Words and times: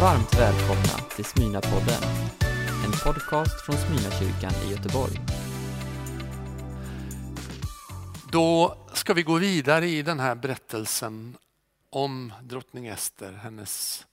Varmt 0.00 0.34
välkomna 0.34 1.08
till 1.16 1.24
Smyna-podden, 1.24 2.02
en 2.84 2.92
podcast 3.04 3.66
från 3.66 3.76
Smyna-kyrkan 3.76 4.52
i 4.66 4.70
Göteborg. 4.70 5.20
Då 8.32 8.76
ska 8.92 9.14
vi 9.14 9.22
gå 9.22 9.38
vidare 9.38 9.86
i 9.86 10.02
den 10.02 10.20
här 10.20 10.34
berättelsen 10.34 11.36
om 11.90 12.32
drottning 12.42 12.86
Ester, 12.86 13.32
hennes 13.32 14.06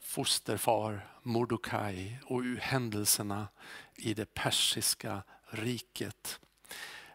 fosterfar 0.00 1.08
Mordokaj 1.22 2.20
och 2.26 2.42
händelserna 2.60 3.48
i 3.96 4.14
det 4.14 4.34
persiska 4.34 5.22
riket. 5.50 6.40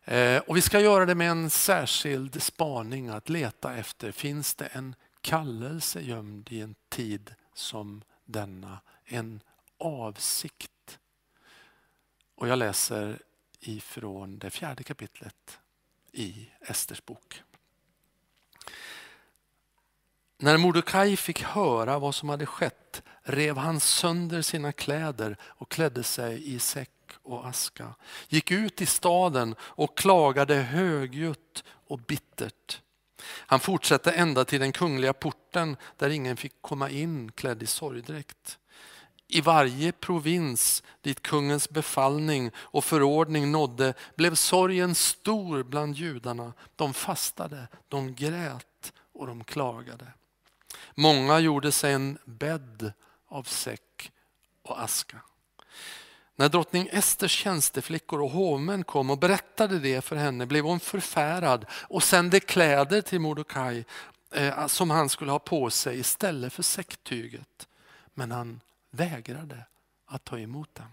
Eh, 0.03 0.37
och 0.37 0.57
vi 0.57 0.61
ska 0.61 0.79
göra 0.79 1.05
det 1.05 1.15
med 1.15 1.31
en 1.31 1.49
särskild 1.49 2.43
spaning 2.43 3.07
att 3.07 3.29
leta 3.29 3.75
efter, 3.75 4.11
finns 4.11 4.55
det 4.55 4.65
en 4.65 4.95
kallelse 5.21 6.01
gömd 6.01 6.47
i 6.51 6.61
en 6.61 6.75
tid 6.89 7.35
som 7.61 8.03
denna? 8.25 8.79
En 9.05 9.41
avsikt. 9.77 10.99
Och 12.35 12.47
jag 12.47 12.59
läser 12.59 13.21
ifrån 13.59 14.39
det 14.39 14.49
fjärde 14.49 14.83
kapitlet 14.83 15.59
i 16.11 16.49
Esters 16.61 17.05
bok. 17.05 17.43
När 20.37 20.57
Mordecai 20.57 21.17
fick 21.17 21.43
höra 21.43 21.99
vad 21.99 22.15
som 22.15 22.29
hade 22.29 22.45
skett 22.45 23.03
rev 23.23 23.57
han 23.57 23.79
sönder 23.79 24.41
sina 24.41 24.71
kläder 24.71 25.37
och 25.43 25.71
klädde 25.71 26.03
sig 26.03 26.53
i 26.53 26.59
säck 26.59 26.89
och 27.23 27.47
aska, 27.47 27.95
gick 28.29 28.51
ut 28.51 28.81
i 28.81 28.85
staden 28.85 29.55
och 29.59 29.97
klagade 29.97 30.55
högljutt 30.55 31.63
och 31.67 31.99
bittert. 31.99 32.81
Han 33.23 33.59
fortsatte 33.59 34.11
ända 34.11 34.45
till 34.45 34.59
den 34.59 34.71
kungliga 34.71 35.13
porten 35.13 35.77
där 35.97 36.09
ingen 36.09 36.37
fick 36.37 36.61
komma 36.61 36.89
in 36.89 37.31
klädd 37.31 37.63
i 37.63 37.67
sorgdräkt. 37.67 38.57
I 39.27 39.41
varje 39.41 39.91
provins 39.91 40.83
dit 41.01 41.21
kungens 41.21 41.69
befallning 41.69 42.51
och 42.55 42.83
förordning 42.83 43.51
nådde 43.51 43.93
blev 44.15 44.35
sorgen 44.35 44.95
stor 44.95 45.63
bland 45.63 45.95
judarna. 45.95 46.53
De 46.75 46.93
fastade, 46.93 47.67
de 47.87 48.15
grät 48.15 48.93
och 49.13 49.27
de 49.27 49.43
klagade. 49.43 50.07
Många 50.95 51.39
gjorde 51.39 51.71
sig 51.71 51.93
en 51.93 52.17
bädd 52.25 52.93
av 53.27 53.43
säck 53.43 54.11
och 54.63 54.83
aska. 54.83 55.21
När 56.41 56.49
drottning 56.49 56.89
Esters 56.91 57.31
tjänsteflickor 57.31 58.21
och 58.21 58.29
hovmän 58.29 58.83
kom 58.83 59.09
och 59.09 59.17
berättade 59.17 59.79
det 59.79 60.01
för 60.01 60.15
henne 60.15 60.45
blev 60.45 60.63
hon 60.63 60.79
förfärad 60.79 61.65
och 61.71 62.03
sände 62.03 62.39
kläder 62.39 63.01
till 63.01 63.19
Mordokaj 63.19 63.85
eh, 64.31 64.67
som 64.67 64.89
han 64.89 65.09
skulle 65.09 65.31
ha 65.31 65.39
på 65.39 65.69
sig 65.69 65.99
istället 65.99 66.53
för 66.53 66.63
säcktyget. 66.63 67.67
Men 68.13 68.31
han 68.31 68.61
vägrade 68.91 69.65
att 70.05 70.23
ta 70.23 70.39
emot 70.39 70.75
dem. 70.75 70.91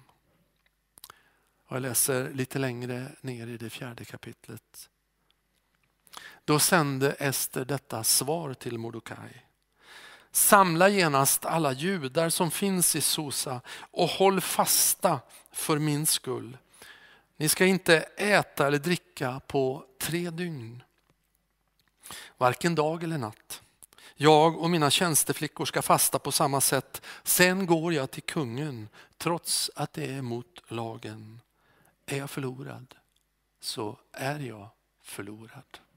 Och 1.67 1.77
jag 1.77 1.83
läser 1.83 2.31
lite 2.31 2.59
längre 2.59 3.07
ner 3.21 3.47
i 3.47 3.57
det 3.57 3.71
fjärde 3.71 4.05
kapitlet. 4.05 4.89
Då 6.45 6.59
sände 6.59 7.13
Ester 7.13 7.65
detta 7.65 8.05
svar 8.05 8.55
till 8.55 8.79
Mordokaj. 8.79 9.48
Samla 10.39 10.89
genast 10.89 11.45
alla 11.45 11.73
judar 11.73 12.31
som 12.31 12.51
finns 12.51 12.97
i 12.97 13.01
Sosa 13.01 13.61
och 13.79 14.09
håll 14.09 14.41
fasta 14.41 15.21
för 15.53 15.79
min 15.79 16.07
skull. 16.07 16.59
Ni 17.37 17.49
ska 17.49 17.67
inte 17.67 17.97
äta 18.17 18.67
eller 18.67 18.79
dricka 18.79 19.41
på 19.47 19.85
tre 20.01 20.31
dygn. 20.31 20.83
Varken 22.37 22.75
dag 22.75 23.05
eller 23.05 23.19
natt. 23.19 23.63
Jag 24.15 24.59
och 24.59 24.71
mina 24.71 24.91
tjänsteflickor 24.91 25.65
ska 25.65 25.83
fasta 25.83 26.19
på 26.19 26.33
samma 26.33 26.61
sätt. 26.61 27.03
Sen 27.23 27.67
går 27.67 27.95
jag 27.95 28.11
till 28.11 28.23
kungen 28.23 28.89
trots 29.17 29.71
att 29.75 29.93
det 29.93 30.07
är 30.07 30.23
mot 30.23 30.63
lagen. 30.69 31.41
Är 32.07 32.19
jag 32.19 32.31
förlorad 32.31 32.95
så 33.61 33.99
är 34.13 34.39
jag 34.39 34.69
förlorad. 35.03 35.88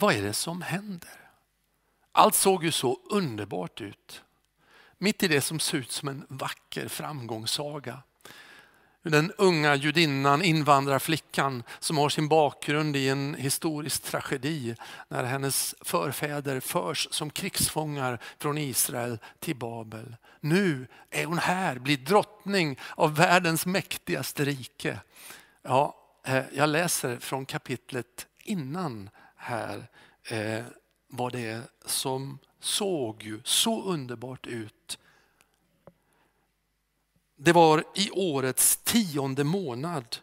Vad 0.00 0.14
är 0.14 0.22
det 0.22 0.32
som 0.32 0.62
händer? 0.62 1.30
Allt 2.12 2.34
såg 2.34 2.64
ju 2.64 2.72
så 2.72 3.00
underbart 3.10 3.80
ut. 3.80 4.22
Mitt 4.98 5.22
i 5.22 5.28
det 5.28 5.40
som 5.40 5.60
ser 5.60 5.78
ut 5.78 5.92
som 5.92 6.08
en 6.08 6.26
vacker 6.28 6.88
framgångssaga. 6.88 8.02
Den 9.02 9.32
unga 9.38 9.74
judinnan, 9.74 10.42
invandrarflickan 10.42 11.62
som 11.78 11.98
har 11.98 12.08
sin 12.08 12.28
bakgrund 12.28 12.96
i 12.96 13.08
en 13.08 13.34
historisk 13.34 14.02
tragedi 14.02 14.74
när 15.08 15.24
hennes 15.24 15.74
förfäder 15.80 16.60
förs 16.60 17.08
som 17.10 17.30
krigsfångar 17.30 18.18
från 18.38 18.58
Israel 18.58 19.18
till 19.38 19.56
Babel. 19.56 20.16
Nu 20.40 20.86
är 21.10 21.24
hon 21.24 21.38
här, 21.38 21.78
blir 21.78 21.96
drottning 21.96 22.78
av 22.90 23.16
världens 23.16 23.66
mäktigaste 23.66 24.44
rike. 24.44 25.00
Ja, 25.62 25.96
eh, 26.24 26.44
jag 26.52 26.68
läser 26.68 27.18
från 27.18 27.46
kapitlet 27.46 28.26
innan 28.44 29.10
här 29.38 29.88
eh, 30.24 30.64
vad 31.08 31.32
det 31.32 31.46
är 31.46 31.62
som 31.84 32.38
såg 32.60 33.22
ju 33.22 33.40
så 33.44 33.82
underbart 33.82 34.46
ut. 34.46 34.98
Det 37.36 37.52
var 37.52 37.84
i 37.94 38.10
årets 38.10 38.76
tionde 38.76 39.44
månad, 39.44 40.16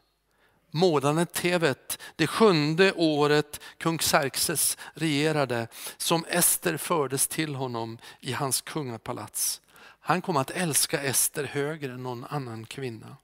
månaden 0.71 1.25
Tevet, 1.25 1.99
det 2.15 2.27
sjunde 2.27 2.93
året 2.93 3.59
kung 3.77 3.97
Xerxes 3.97 4.77
regerade, 4.93 5.67
som 5.97 6.25
Ester 6.29 6.77
fördes 6.77 7.27
till 7.27 7.55
honom 7.55 7.97
i 8.19 8.31
hans 8.31 8.61
kungapalats. 8.61 9.61
Han 9.99 10.21
kom 10.21 10.37
att 10.37 10.51
älska 10.51 11.03
Ester 11.03 11.43
högre 11.43 11.93
än 11.93 12.03
någon 12.03 12.25
annan 12.29 12.65
kvinna. 12.65 13.17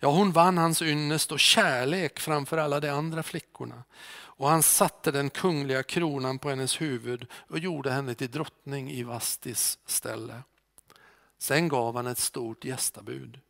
Ja, 0.00 0.10
hon 0.10 0.32
vann 0.32 0.58
hans 0.58 0.82
ynnest 0.82 1.32
och 1.32 1.40
kärlek 1.40 2.20
framför 2.20 2.58
alla 2.58 2.80
de 2.80 2.88
andra 2.88 3.22
flickorna. 3.22 3.82
Och 4.12 4.48
han 4.48 4.62
satte 4.62 5.10
den 5.10 5.30
kungliga 5.30 5.82
kronan 5.82 6.38
på 6.38 6.50
hennes 6.50 6.80
huvud 6.80 7.26
och 7.32 7.58
gjorde 7.58 7.90
henne 7.90 8.14
till 8.14 8.30
drottning 8.30 8.90
i 8.90 9.02
Vastis 9.02 9.78
ställe. 9.86 10.42
Sen 11.38 11.68
gav 11.68 11.96
han 11.96 12.06
ett 12.06 12.18
stort 12.18 12.64
gästabud 12.64 13.40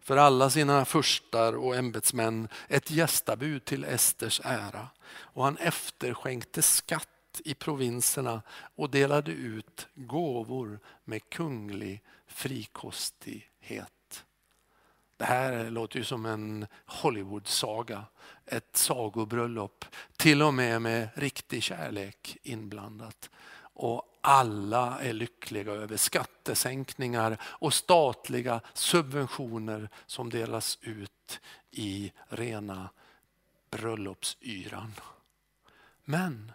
för 0.00 0.16
alla 0.16 0.50
sina 0.50 0.84
furstar 0.84 1.52
och 1.52 1.76
ämbetsmän 1.76 2.48
ett 2.68 2.90
gästabud 2.90 3.64
till 3.64 3.84
Esters 3.84 4.40
ära. 4.44 4.88
Och 5.10 5.44
han 5.44 5.56
efterskänkte 5.56 6.62
skatt 6.62 7.40
i 7.44 7.54
provinserna 7.54 8.42
och 8.76 8.90
delade 8.90 9.30
ut 9.30 9.88
gåvor 9.94 10.80
med 11.04 11.30
kunglig 11.30 12.02
frikostighet. 12.26 13.97
Det 15.18 15.24
här 15.24 15.70
låter 15.70 15.98
ju 15.98 16.04
som 16.04 16.26
en 16.26 16.66
Hollywood-saga, 16.86 18.04
ett 18.46 18.76
sagobröllop, 18.76 19.84
till 20.16 20.42
och 20.42 20.54
med 20.54 20.82
med 20.82 21.08
riktig 21.14 21.62
kärlek 21.62 22.36
inblandat. 22.42 23.30
Och 23.60 24.18
alla 24.20 25.00
är 25.00 25.12
lyckliga 25.12 25.72
över 25.72 25.96
skattesänkningar 25.96 27.36
och 27.42 27.74
statliga 27.74 28.60
subventioner 28.74 29.88
som 30.06 30.30
delas 30.30 30.78
ut 30.82 31.40
i 31.70 32.12
rena 32.28 32.88
bröllopsyran. 33.70 34.92
Men 36.04 36.52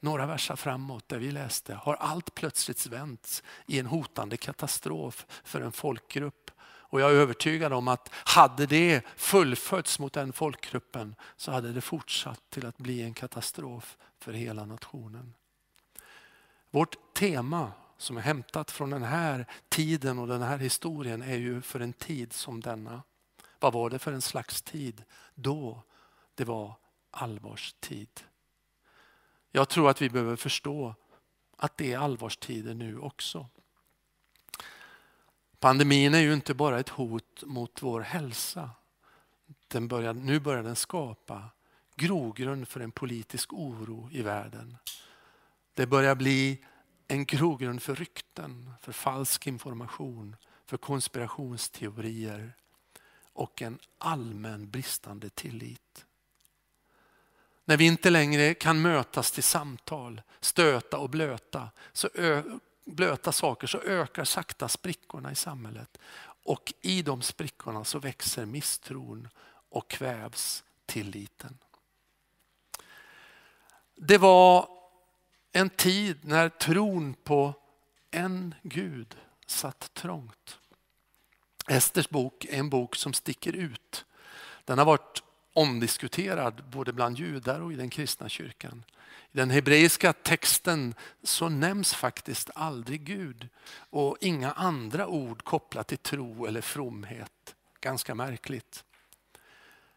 några 0.00 0.26
versar 0.26 0.56
framåt 0.56 1.08
där 1.08 1.18
vi 1.18 1.30
läste 1.30 1.74
har 1.74 1.94
allt 1.94 2.34
plötsligt 2.34 2.86
vänts 2.86 3.42
i 3.66 3.78
en 3.78 3.86
hotande 3.86 4.36
katastrof 4.36 5.26
för 5.44 5.60
en 5.60 5.72
folkgrupp 5.72 6.50
och 6.88 7.00
jag 7.00 7.10
är 7.10 7.14
övertygad 7.14 7.72
om 7.72 7.88
att 7.88 8.10
hade 8.12 8.66
det 8.66 9.04
fullföljts 9.16 9.98
mot 9.98 10.12
den 10.12 10.32
folkgruppen 10.32 11.14
så 11.36 11.52
hade 11.52 11.72
det 11.72 11.80
fortsatt 11.80 12.42
till 12.50 12.66
att 12.66 12.78
bli 12.78 13.02
en 13.02 13.14
katastrof 13.14 13.96
för 14.18 14.32
hela 14.32 14.64
nationen. 14.64 15.34
Vårt 16.70 17.14
tema 17.14 17.72
som 17.98 18.16
är 18.16 18.20
hämtat 18.20 18.70
från 18.70 18.90
den 18.90 19.02
här 19.02 19.46
tiden 19.68 20.18
och 20.18 20.28
den 20.28 20.42
här 20.42 20.58
historien 20.58 21.22
är 21.22 21.36
ju 21.36 21.60
för 21.60 21.80
en 21.80 21.92
tid 21.92 22.32
som 22.32 22.60
denna. 22.60 23.02
Vad 23.58 23.72
var 23.72 23.90
det 23.90 23.98
för 23.98 24.12
en 24.12 24.22
slags 24.22 24.62
tid? 24.62 25.04
Då 25.34 25.82
det 26.34 26.44
var 26.44 26.74
allvarstid. 27.10 28.20
Jag 29.50 29.68
tror 29.68 29.90
att 29.90 30.02
vi 30.02 30.10
behöver 30.10 30.36
förstå 30.36 30.94
att 31.56 31.76
det 31.76 31.92
är 31.92 31.98
allvarstider 31.98 32.74
nu 32.74 32.98
också. 32.98 33.46
Pandemin 35.60 36.14
är 36.14 36.18
ju 36.18 36.32
inte 36.32 36.54
bara 36.54 36.80
ett 36.80 36.88
hot 36.88 37.42
mot 37.46 37.82
vår 37.82 38.00
hälsa. 38.00 38.70
Den 39.68 39.88
börjar, 39.88 40.12
nu 40.12 40.40
börjar 40.40 40.62
den 40.62 40.76
skapa 40.76 41.50
grogrund 41.96 42.68
för 42.68 42.80
en 42.80 42.90
politisk 42.90 43.52
oro 43.52 44.08
i 44.12 44.22
världen. 44.22 44.76
Det 45.74 45.86
börjar 45.86 46.14
bli 46.14 46.64
en 47.08 47.24
grogrund 47.24 47.82
för 47.82 47.94
rykten, 47.94 48.70
för 48.80 48.92
falsk 48.92 49.46
information, 49.46 50.36
för 50.66 50.76
konspirationsteorier 50.76 52.52
och 53.32 53.62
en 53.62 53.78
allmän 53.98 54.70
bristande 54.70 55.30
tillit. 55.30 56.04
när 57.64 57.76
vi 57.76 57.84
inte 57.84 58.10
längre 58.10 58.54
kan 58.54 58.82
mötas 58.82 59.32
till 59.32 59.42
samtal, 59.42 60.22
stöta 60.40 60.98
och 60.98 61.10
blöta, 61.10 61.70
så 61.92 62.08
blöta 62.88 63.32
saker 63.32 63.66
så 63.66 63.80
ökar 63.80 64.24
sakta 64.24 64.68
sprickorna 64.68 65.32
i 65.32 65.34
samhället. 65.34 65.98
Och 66.44 66.72
i 66.80 67.02
de 67.02 67.22
sprickorna 67.22 67.84
så 67.84 67.98
växer 67.98 68.46
misstron 68.46 69.28
och 69.70 69.90
kvävs 69.90 70.64
tilliten. 70.86 71.58
Det 73.94 74.18
var 74.18 74.68
en 75.52 75.70
tid 75.70 76.24
när 76.24 76.48
tron 76.48 77.14
på 77.14 77.54
en 78.10 78.54
Gud 78.62 79.16
satt 79.46 79.94
trångt. 79.94 80.58
Esters 81.68 82.08
bok 82.08 82.44
är 82.44 82.58
en 82.58 82.70
bok 82.70 82.96
som 82.96 83.12
sticker 83.12 83.52
ut. 83.52 84.04
Den 84.64 84.78
har 84.78 84.84
varit 84.84 85.22
omdiskuterad 85.58 86.64
både 86.70 86.92
bland 86.92 87.18
judar 87.18 87.60
och 87.60 87.72
i 87.72 87.76
den 87.76 87.90
kristna 87.90 88.28
kyrkan. 88.28 88.84
I 89.32 89.36
den 89.36 89.50
hebreiska 89.50 90.12
texten 90.12 90.94
så 91.22 91.48
nämns 91.48 91.94
faktiskt 91.94 92.50
aldrig 92.54 93.04
Gud 93.04 93.48
och 93.90 94.16
inga 94.20 94.52
andra 94.52 95.06
ord 95.06 95.44
kopplat 95.44 95.88
till 95.88 95.98
tro 95.98 96.46
eller 96.46 96.60
fromhet. 96.60 97.54
Ganska 97.80 98.14
märkligt. 98.14 98.84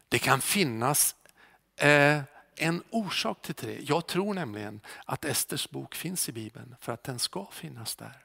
Det 0.08 0.18
kan 0.18 0.40
finnas 0.40 1.16
eh, 1.76 2.20
en 2.56 2.82
orsak 2.90 3.42
till 3.42 3.54
det. 3.54 3.78
Jag 3.80 4.06
tror 4.06 4.34
nämligen 4.34 4.80
att 5.04 5.24
Esters 5.24 5.70
bok 5.70 5.94
finns 5.94 6.28
i 6.28 6.32
Bibeln 6.32 6.76
för 6.80 6.92
att 6.92 7.04
den 7.04 7.18
ska 7.18 7.46
finnas 7.52 7.96
där. 7.96 8.24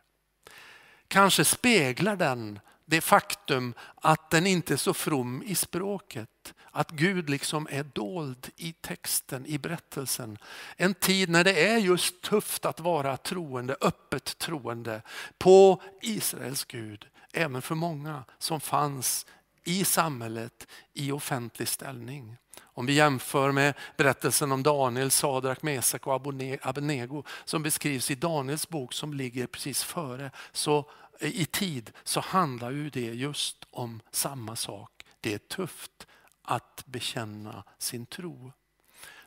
Kanske 1.07 1.45
speglar 1.45 2.15
den 2.15 2.59
det 2.85 3.01
faktum 3.01 3.73
att 3.95 4.29
den 4.29 4.47
inte 4.47 4.73
är 4.73 4.77
så 4.77 4.93
from 4.93 5.43
i 5.43 5.55
språket. 5.55 6.53
Att 6.77 6.91
Gud 6.91 7.29
liksom 7.29 7.67
är 7.71 7.83
dold 7.83 8.49
i 8.55 8.73
texten, 8.73 9.45
i 9.45 9.57
berättelsen. 9.57 10.37
En 10.75 10.93
tid 10.93 11.29
när 11.29 11.43
det 11.43 11.67
är 11.67 11.77
just 11.77 12.21
tufft 12.21 12.65
att 12.65 12.79
vara 12.79 13.17
troende, 13.17 13.75
öppet 13.81 14.37
troende 14.37 15.01
på 15.37 15.81
Israels 16.01 16.65
Gud. 16.65 17.07
Även 17.33 17.61
för 17.61 17.75
många 17.75 18.23
som 18.39 18.61
fanns 18.61 19.25
i 19.63 19.85
samhället 19.85 20.67
i 20.93 21.11
offentlig 21.11 21.67
ställning. 21.67 22.37
Om 22.61 22.85
vi 22.85 22.93
jämför 22.93 23.51
med 23.51 23.73
berättelsen 23.97 24.51
om 24.51 24.63
Daniel, 24.63 25.11
Sadrak, 25.11 25.61
Mesak 25.61 26.07
och 26.07 26.13
Abednego 26.61 27.23
som 27.45 27.63
beskrivs 27.63 28.11
i 28.11 28.15
Daniels 28.15 28.69
bok 28.69 28.93
som 28.93 29.13
ligger 29.13 29.47
precis 29.47 29.83
före 29.83 30.31
så 30.51 30.89
i 31.19 31.45
tid 31.45 31.91
så 32.03 32.19
handlar 32.19 32.71
ju 32.71 32.89
det 32.89 33.13
just 33.13 33.67
om 33.71 34.01
samma 34.11 34.55
sak. 34.55 34.91
Det 35.21 35.33
är 35.33 35.37
tufft 35.37 36.07
att 36.47 36.83
bekänna 36.85 37.63
sin 37.77 38.05
tro. 38.05 38.51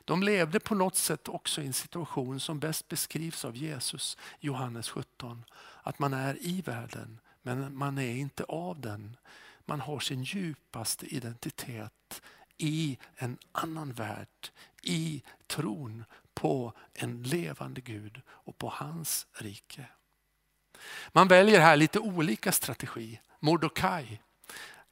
De 0.05 0.23
levde 0.23 0.59
på 0.59 0.75
något 0.75 0.95
sätt 0.95 1.27
också 1.27 1.61
i 1.61 1.67
en 1.67 1.73
situation 1.73 2.39
som 2.39 2.59
bäst 2.59 2.87
beskrivs 2.87 3.45
av 3.45 3.57
Jesus, 3.57 4.17
Johannes 4.39 4.89
17. 4.89 5.45
Att 5.83 5.99
man 5.99 6.13
är 6.13 6.37
i 6.41 6.61
världen 6.61 7.19
men 7.41 7.77
man 7.77 7.97
är 7.97 8.15
inte 8.15 8.43
av 8.43 8.79
den. 8.79 9.17
Man 9.65 9.81
har 9.81 9.99
sin 9.99 10.23
djupaste 10.23 11.05
identitet 11.15 12.21
i 12.57 12.97
en 13.15 13.37
annan 13.51 13.93
värld, 13.93 14.49
i 14.83 15.23
tron 15.47 16.05
på 16.33 16.73
en 16.93 17.23
levande 17.23 17.81
Gud 17.81 18.21
och 18.27 18.57
på 18.57 18.69
hans 18.69 19.27
rike. 19.33 19.85
Man 21.11 21.27
väljer 21.27 21.59
här 21.59 21.75
lite 21.75 21.99
olika 21.99 22.51
strategi. 22.51 23.19
Mordokaj, 23.39 24.21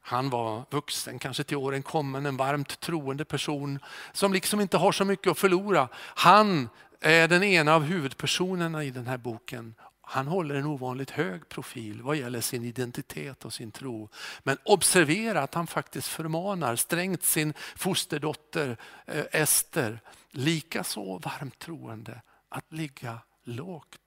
han 0.10 0.30
var 0.30 0.66
vuxen, 0.70 1.20
kanske 1.20 1.44
till 1.44 1.58
åren 1.58 1.84
kommen, 1.84 2.26
en 2.26 2.38
varmt 2.38 2.80
troende 2.80 3.26
person 3.26 3.80
som 4.14 4.34
liksom 4.34 4.62
inte 4.62 4.78
har 4.78 4.92
så 4.92 5.06
mycket 5.06 5.32
att 5.32 5.38
förlora. 5.38 5.88
Han 5.96 6.70
är 7.02 7.28
den 7.28 7.44
ena 7.44 7.76
av 7.76 7.84
huvudpersonerna 7.84 8.84
i 8.84 8.92
den 8.92 9.08
här 9.08 9.18
boken. 9.18 9.76
Han 10.02 10.28
håller 10.28 10.56
en 10.56 10.66
ovanligt 10.66 11.10
hög 11.10 11.50
profil 11.50 12.02
vad 12.02 12.16
gäller 12.16 12.42
sin 12.42 12.66
identitet 12.66 13.46
och 13.46 13.54
sin 13.54 13.72
tro. 13.72 14.10
Men 14.44 14.58
observera 14.64 15.42
att 15.42 15.54
han 15.54 15.68
faktiskt 15.68 16.08
förmanar 16.08 16.76
strängt 16.76 17.24
sin 17.24 17.54
fosterdotter 17.76 18.78
eh, 19.06 19.26
Ester, 19.32 20.00
likaså 20.32 21.18
varmt 21.18 21.60
troende, 21.60 22.22
att 22.50 22.74
ligga 22.74 23.20
lågt. 23.44 24.00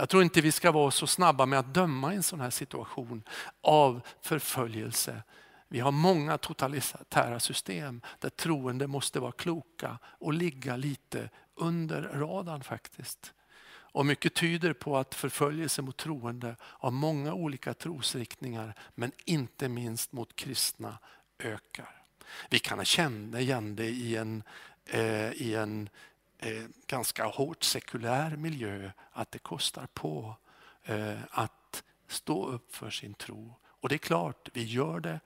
Jag 0.00 0.08
tror 0.08 0.22
inte 0.22 0.40
vi 0.40 0.52
ska 0.52 0.72
vara 0.72 0.90
så 0.90 1.06
snabba 1.06 1.46
med 1.46 1.58
att 1.58 1.74
döma 1.74 2.12
i 2.12 2.16
en 2.16 2.22
sån 2.22 2.40
här 2.40 2.50
situation 2.50 3.22
av 3.60 4.00
förföljelse. 4.20 5.22
Vi 5.68 5.80
har 5.80 5.92
många 5.92 6.38
totalitära 6.38 7.40
system 7.40 8.00
där 8.18 8.28
troende 8.28 8.86
måste 8.86 9.20
vara 9.20 9.32
kloka 9.32 9.98
och 10.04 10.34
ligga 10.34 10.76
lite 10.76 11.30
under 11.54 12.02
radarn 12.02 12.62
faktiskt. 12.62 13.32
Och 13.70 14.06
mycket 14.06 14.34
tyder 14.34 14.72
på 14.72 14.96
att 14.96 15.14
förföljelse 15.14 15.82
mot 15.82 15.96
troende 15.96 16.56
av 16.78 16.92
många 16.92 17.34
olika 17.34 17.74
trosriktningar, 17.74 18.74
men 18.94 19.12
inte 19.24 19.68
minst 19.68 20.12
mot 20.12 20.36
kristna, 20.36 20.98
ökar. 21.38 22.02
Vi 22.50 22.58
kan 22.58 22.84
känna 22.84 23.40
igen 23.40 23.76
det 23.76 23.88
i 23.88 24.16
en, 24.16 24.42
eh, 24.86 25.32
i 25.32 25.54
en 25.54 25.88
eh, 26.40 26.64
ganska 26.86 27.26
hårt 27.26 27.62
sekulär 27.62 28.36
miljö 28.36 28.90
att 29.12 29.30
det 29.30 29.38
kostar 29.38 29.86
på 29.94 30.36
eh, 30.82 31.18
att 31.30 31.84
stå 32.08 32.46
upp 32.46 32.74
för 32.74 32.90
sin 32.90 33.14
tro. 33.14 33.54
Och 33.64 33.88
det 33.88 33.94
är 33.94 33.98
klart, 33.98 34.48
vi 34.52 34.64
gör 34.64 35.00
det 35.00 35.20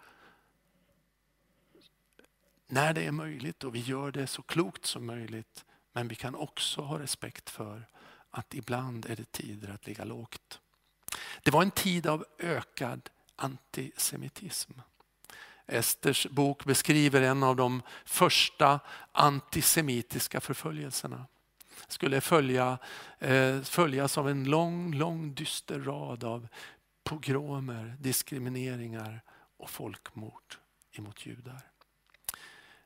när 2.66 2.93
det 2.93 3.06
är 3.06 3.12
möjligt 3.12 3.64
och 3.64 3.75
vi 3.75 3.81
gör 3.81 4.12
det 4.12 4.26
så 4.26 4.43
klokt 4.43 4.87
som 4.87 5.06
möjligt. 5.06 5.64
Men 5.93 6.08
vi 6.08 6.14
kan 6.14 6.34
också 6.34 6.81
ha 6.81 6.99
respekt 6.99 7.50
för 7.50 7.88
att 8.31 8.55
ibland 8.55 9.06
är 9.06 9.17
det 9.17 9.32
tider 9.32 9.69
att 9.69 9.87
ligga 9.87 10.05
lågt. 10.05 10.60
Det 11.43 11.50
var 11.50 11.62
en 11.62 11.70
tid 11.70 12.06
av 12.06 12.25
ökad 12.38 13.10
antisemitism. 13.37 14.72
Esters 15.66 16.26
bok 16.31 16.64
beskriver 16.64 17.22
en 17.22 17.43
av 17.43 17.56
de 17.56 17.82
första 18.05 18.81
antisemitiska 19.12 20.40
förföljelserna. 20.40 21.26
skulle 21.88 22.20
följa, 22.20 22.78
eh, 23.19 23.61
följas 23.61 24.19
av 24.19 24.28
en 24.28 24.44
lång, 24.44 24.94
lång 24.94 25.34
dyster 25.34 25.81
rad 25.81 26.25
av 26.25 26.49
pogromer, 27.05 27.96
diskrimineringar 28.00 29.22
och 29.56 29.70
folkmord 29.70 30.56
emot 30.93 31.26
judar. 31.26 31.61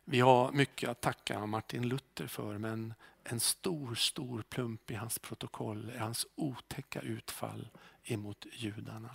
Vi 0.04 0.20
har 0.20 0.52
mycket 0.52 0.88
att 0.88 1.00
tacka 1.00 1.46
Martin 1.46 1.88
Luther 1.88 2.26
för 2.26 2.58
men 2.58 2.94
en 3.24 3.40
stor, 3.40 3.94
stor 3.94 4.42
plump 4.42 4.90
i 4.90 4.94
hans 4.94 5.18
protokoll 5.18 5.90
är 5.90 5.98
hans 5.98 6.26
otäcka 6.34 7.00
utfall 7.00 7.68
emot 8.04 8.46
judarna. 8.52 9.14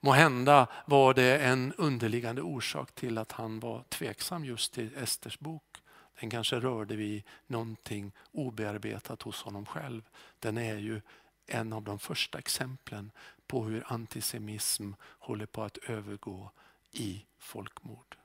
Må 0.00 0.12
hända 0.12 0.66
var 0.86 1.14
det 1.14 1.38
en 1.38 1.72
underliggande 1.72 2.42
orsak 2.42 2.92
till 2.92 3.18
att 3.18 3.32
han 3.32 3.60
var 3.60 3.82
tveksam 3.88 4.44
just 4.44 4.72
till 4.72 4.96
Esters 4.96 5.38
bok. 5.38 5.82
Den 6.20 6.30
kanske 6.30 6.60
rörde 6.60 6.96
vid 6.96 7.22
någonting 7.46 8.12
obearbetat 8.32 9.22
hos 9.22 9.42
honom 9.42 9.66
själv. 9.66 10.08
Den 10.38 10.58
är 10.58 10.76
ju 10.76 11.00
en 11.46 11.72
av 11.72 11.82
de 11.82 11.98
första 11.98 12.38
exemplen 12.38 13.10
på 13.46 13.64
hur 13.64 13.84
antisemitism 13.86 14.92
håller 15.02 15.46
på 15.46 15.62
att 15.62 15.76
övergå 15.76 16.50
i 16.92 17.24
folkmord. 17.38 18.16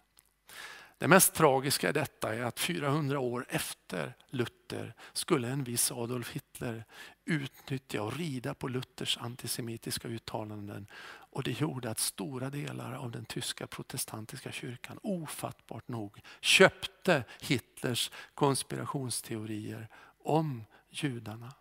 Det 0.97 1.07
mest 1.07 1.33
tragiska 1.33 1.89
i 1.89 1.93
detta 1.93 2.35
är 2.35 2.43
att 2.43 2.59
400 2.59 3.19
år 3.19 3.45
efter 3.49 4.13
Luther 4.29 4.93
skulle 5.13 5.47
en 5.47 5.63
viss 5.63 5.91
Adolf 5.91 6.31
Hitler 6.31 6.85
utnyttja 7.25 8.01
och 8.01 8.17
rida 8.17 8.53
på 8.53 8.67
Luthers 8.67 9.17
antisemitiska 9.17 10.07
uttalanden. 10.07 10.87
Och 11.07 11.43
det 11.43 11.61
gjorde 11.61 11.89
att 11.89 11.99
stora 11.99 12.49
delar 12.49 12.93
av 12.93 13.11
den 13.11 13.25
tyska 13.25 13.67
protestantiska 13.67 14.51
kyrkan 14.51 14.99
ofattbart 15.03 15.87
nog 15.87 16.19
köpte 16.41 17.23
Hitlers 17.41 18.11
konspirationsteorier 18.33 19.87
om 20.23 20.65
judarna. 20.89 21.53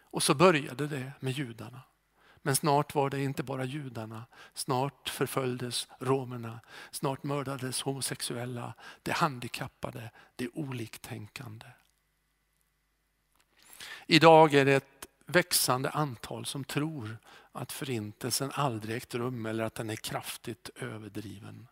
Och 0.00 0.22
så 0.22 0.34
började 0.34 0.86
det 0.86 1.12
med 1.20 1.32
judarna. 1.32 1.82
Men 2.46 2.56
snart 2.56 2.94
var 2.94 3.10
det 3.10 3.22
inte 3.22 3.42
bara 3.42 3.64
judarna. 3.64 4.24
Snart 4.54 5.08
förföljdes 5.08 5.88
romerna. 5.98 6.60
Snart 6.90 7.22
mördades 7.22 7.82
homosexuella, 7.82 8.74
de 9.02 9.12
handikappade, 9.12 10.10
de 10.36 10.50
oliktänkande. 10.54 11.66
Idag 14.06 14.54
är 14.54 14.64
det 14.64 14.74
ett 14.74 15.06
växande 15.26 15.90
antal 15.90 16.46
som 16.46 16.64
tror 16.64 17.18
att 17.52 17.72
förintelsen 17.72 18.50
aldrig 18.54 18.96
ägt 18.96 19.14
rum 19.14 19.46
eller 19.46 19.64
att 19.64 19.74
den 19.74 19.90
är 19.90 19.96
kraftigt 19.96 20.70
överdriven. 20.74 21.68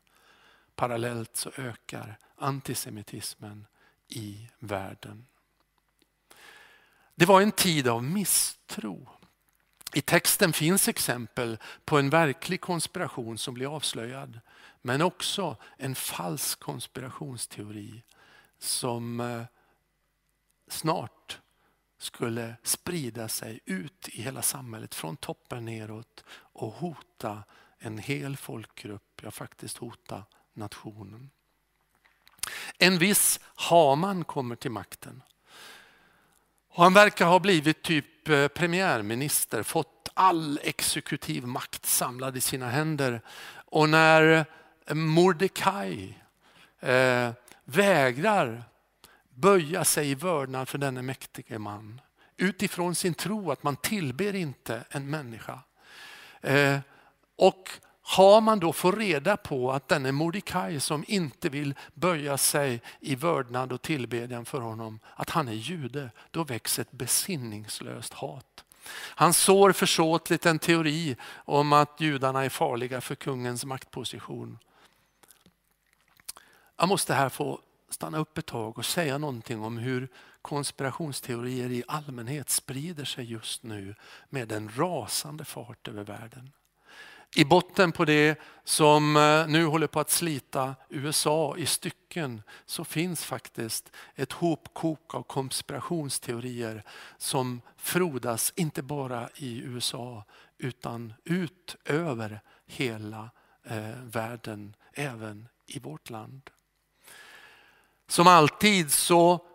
Parallellt 0.74 1.36
så 1.36 1.50
ökar 1.56 2.18
antisemitismen 2.36 3.66
i 4.08 4.48
världen. 4.58 5.26
Det 7.14 7.26
var 7.26 7.40
en 7.40 7.52
tid 7.52 7.88
av 7.88 8.04
misstro. 8.04 9.08
I 9.92 10.00
texten 10.00 10.52
finns 10.52 10.88
exempel 10.88 11.58
på 11.84 11.98
en 11.98 12.10
verklig 12.10 12.60
konspiration 12.60 13.38
som 13.38 13.54
blir 13.54 13.76
avslöjad. 13.76 14.40
Men 14.82 15.02
också 15.02 15.56
en 15.76 15.94
falsk 15.94 16.60
konspirationsteori 16.60 18.02
som 18.58 19.20
eh, 19.20 19.42
snart 20.68 21.40
skulle 21.98 22.56
sprida 22.62 23.28
sig 23.28 23.60
ut 23.64 24.08
i 24.08 24.22
hela 24.22 24.42
samhället 24.42 24.94
från 24.94 25.16
toppen 25.16 25.64
neråt 25.64 26.24
och 26.30 26.72
hota 26.72 27.44
en 27.78 27.98
hel 27.98 28.36
folkgrupp, 28.36 29.20
ja 29.22 29.30
faktiskt 29.30 29.76
hota 29.76 30.24
nationen. 30.52 31.30
En 32.78 32.98
viss 32.98 33.40
Haman 33.54 34.24
kommer 34.24 34.56
till 34.56 34.70
makten. 34.70 35.22
Och 36.74 36.82
han 36.82 36.94
verkar 36.94 37.26
ha 37.26 37.38
blivit 37.38 37.82
typ 37.82 38.28
eh, 38.28 38.48
premiärminister, 38.48 39.62
fått 39.62 40.08
all 40.14 40.60
exekutiv 40.62 41.46
makt 41.46 41.86
samlad 41.86 42.36
i 42.36 42.40
sina 42.40 42.70
händer. 42.70 43.20
Och 43.54 43.88
när 43.88 44.46
eh, 44.86 44.94
Mordecai 44.94 46.14
eh, 46.80 47.30
vägrar 47.64 48.64
böja 49.30 49.84
sig 49.84 50.10
i 50.10 50.14
vördnad 50.14 50.68
för 50.68 50.78
denne 50.78 51.02
mäktige 51.02 51.58
man 51.58 52.00
utifrån 52.36 52.94
sin 52.94 53.14
tro 53.14 53.50
att 53.50 53.62
man 53.62 53.76
tillber 53.76 54.34
inte 54.34 54.84
en 54.90 55.10
människa. 55.10 55.58
Eh, 56.40 56.78
och 57.36 57.70
har 58.06 58.40
man 58.40 58.60
då 58.60 58.72
fått 58.72 58.96
reda 58.96 59.36
på 59.36 59.72
att 59.72 59.88
denne 59.88 60.12
Mordecai 60.12 60.80
som 60.80 61.04
inte 61.08 61.48
vill 61.48 61.74
böja 61.94 62.38
sig 62.38 62.82
i 63.00 63.14
vördnad 63.14 63.72
och 63.72 63.82
tillbedjan 63.82 64.44
för 64.44 64.60
honom, 64.60 65.00
att 65.14 65.30
han 65.30 65.48
är 65.48 65.52
jude, 65.52 66.10
då 66.30 66.44
växer 66.44 66.82
ett 66.82 66.92
besinningslöst 66.92 68.12
hat. 68.12 68.64
Han 68.90 69.32
sår 69.32 69.72
försåtligt 69.72 70.46
en 70.46 70.58
teori 70.58 71.16
om 71.34 71.72
att 71.72 72.00
judarna 72.00 72.44
är 72.44 72.48
farliga 72.48 73.00
för 73.00 73.14
kungens 73.14 73.64
maktposition. 73.64 74.58
Jag 76.76 76.88
måste 76.88 77.14
här 77.14 77.28
få 77.28 77.60
stanna 77.88 78.18
upp 78.18 78.38
ett 78.38 78.46
tag 78.46 78.78
och 78.78 78.86
säga 78.86 79.18
någonting 79.18 79.62
om 79.62 79.78
hur 79.78 80.08
konspirationsteorier 80.42 81.70
i 81.70 81.84
allmänhet 81.88 82.50
sprider 82.50 83.04
sig 83.04 83.24
just 83.24 83.62
nu 83.62 83.94
med 84.28 84.52
en 84.52 84.70
rasande 84.76 85.44
fart 85.44 85.88
över 85.88 86.04
världen. 86.04 86.52
I 87.36 87.44
botten 87.44 87.92
på 87.92 88.04
det 88.04 88.38
som 88.64 89.16
eh, 89.16 89.46
nu 89.48 89.64
håller 89.64 89.86
på 89.86 90.00
att 90.00 90.10
slita 90.10 90.74
USA 90.88 91.56
i 91.56 91.66
stycken 91.66 92.42
så 92.66 92.84
finns 92.84 93.24
faktiskt 93.24 93.92
ett 94.14 94.32
hopkok 94.32 95.14
av 95.14 95.22
konspirationsteorier 95.22 96.82
som 97.18 97.60
frodas 97.76 98.52
inte 98.56 98.82
bara 98.82 99.28
i 99.34 99.58
USA 99.58 100.24
utan 100.58 101.14
ut 101.24 101.76
över 101.84 102.40
hela 102.66 103.30
eh, 103.64 104.02
världen, 104.02 104.76
även 104.92 105.48
i 105.66 105.78
vårt 105.78 106.10
land. 106.10 106.50
Som 108.06 108.26
alltid 108.26 108.92
så 108.92 109.46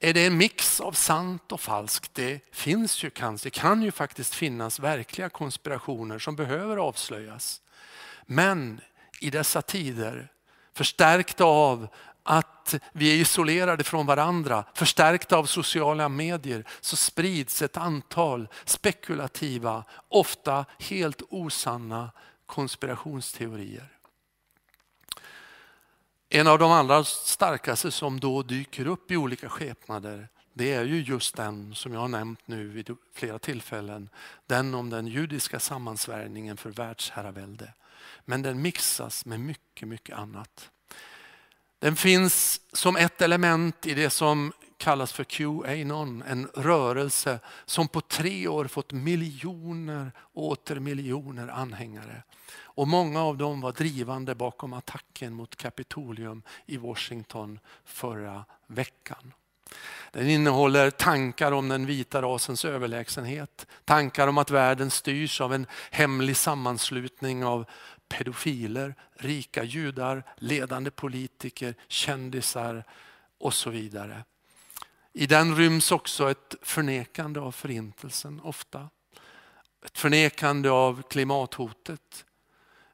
är 0.00 0.14
det 0.14 0.26
en 0.26 0.36
mix 0.36 0.80
av 0.80 0.92
sant 0.92 1.52
och 1.52 1.60
falskt. 1.60 2.14
Det 2.14 2.40
finns 2.52 3.04
ju 3.04 3.10
kanske, 3.10 3.46
det 3.46 3.50
kan 3.50 3.82
ju 3.82 3.92
faktiskt 3.92 4.34
finnas 4.34 4.80
verkliga 4.80 5.28
konspirationer 5.28 6.18
som 6.18 6.36
behöver 6.36 6.76
avslöjas. 6.76 7.60
Men 8.26 8.80
i 9.20 9.30
dessa 9.30 9.62
tider, 9.62 10.28
förstärkta 10.74 11.44
av 11.44 11.88
att 12.22 12.74
vi 12.92 13.12
är 13.12 13.16
isolerade 13.16 13.84
från 13.84 14.06
varandra, 14.06 14.64
förstärkta 14.74 15.36
av 15.36 15.44
sociala 15.44 16.08
medier, 16.08 16.64
så 16.80 16.96
sprids 16.96 17.62
ett 17.62 17.76
antal 17.76 18.48
spekulativa, 18.64 19.84
ofta 20.08 20.64
helt 20.78 21.22
osanna 21.30 22.10
konspirationsteorier. 22.46 23.95
En 26.28 26.46
av 26.46 26.58
de 26.58 26.70
allra 26.70 27.04
starkaste 27.04 27.90
som 27.90 28.20
då 28.20 28.42
dyker 28.42 28.86
upp 28.86 29.10
i 29.10 29.16
olika 29.16 29.48
skepnader 29.48 30.28
det 30.52 30.72
är 30.72 30.84
ju 30.84 31.02
just 31.02 31.36
den 31.36 31.74
som 31.74 31.92
jag 31.92 32.00
har 32.00 32.08
nämnt 32.08 32.40
nu 32.46 32.68
vid 32.68 32.96
flera 33.14 33.38
tillfällen. 33.38 34.08
Den 34.46 34.74
om 34.74 34.90
den 34.90 35.06
judiska 35.06 35.60
sammansvärjningen 35.60 36.56
för 36.56 36.70
världsherravälde. 36.70 37.72
Men 38.24 38.42
den 38.42 38.62
mixas 38.62 39.24
med 39.24 39.40
mycket, 39.40 39.88
mycket 39.88 40.16
annat. 40.16 40.70
Den 41.78 41.96
finns 41.96 42.60
som 42.72 42.96
ett 42.96 43.22
element 43.22 43.86
i 43.86 43.94
det 43.94 44.10
som 44.10 44.52
kallas 44.76 45.12
för 45.12 45.24
QAnon, 45.24 46.22
en 46.22 46.48
rörelse 46.54 47.40
som 47.64 47.88
på 47.88 48.00
tre 48.00 48.48
år 48.48 48.64
fått 48.64 48.92
miljoner 48.92 50.12
och 50.18 50.46
åter 50.46 50.78
miljoner 50.80 51.48
anhängare. 51.48 52.22
Och 52.58 52.88
många 52.88 53.22
av 53.22 53.36
dem 53.36 53.60
var 53.60 53.72
drivande 53.72 54.34
bakom 54.34 54.72
attacken 54.72 55.34
mot 55.34 55.56
Kapitolium 55.56 56.42
i 56.66 56.76
Washington 56.76 57.58
förra 57.84 58.44
veckan. 58.66 59.32
Den 60.12 60.28
innehåller 60.28 60.90
tankar 60.90 61.52
om 61.52 61.68
den 61.68 61.86
vita 61.86 62.22
rasens 62.22 62.64
överlägsenhet, 62.64 63.66
tankar 63.84 64.28
om 64.28 64.38
att 64.38 64.50
världen 64.50 64.90
styrs 64.90 65.40
av 65.40 65.54
en 65.54 65.66
hemlig 65.90 66.36
sammanslutning 66.36 67.44
av 67.44 67.64
pedofiler, 68.08 68.94
rika 69.14 69.64
judar, 69.64 70.24
ledande 70.36 70.90
politiker, 70.90 71.74
kändisar 71.88 72.84
och 73.38 73.54
så 73.54 73.70
vidare. 73.70 74.24
I 75.18 75.26
den 75.26 75.56
ryms 75.56 75.92
också 75.92 76.30
ett 76.30 76.54
förnekande 76.62 77.40
av 77.40 77.52
förintelsen 77.52 78.40
ofta. 78.40 78.88
Ett 79.84 79.98
förnekande 79.98 80.70
av 80.70 81.02
klimathotet, 81.02 82.24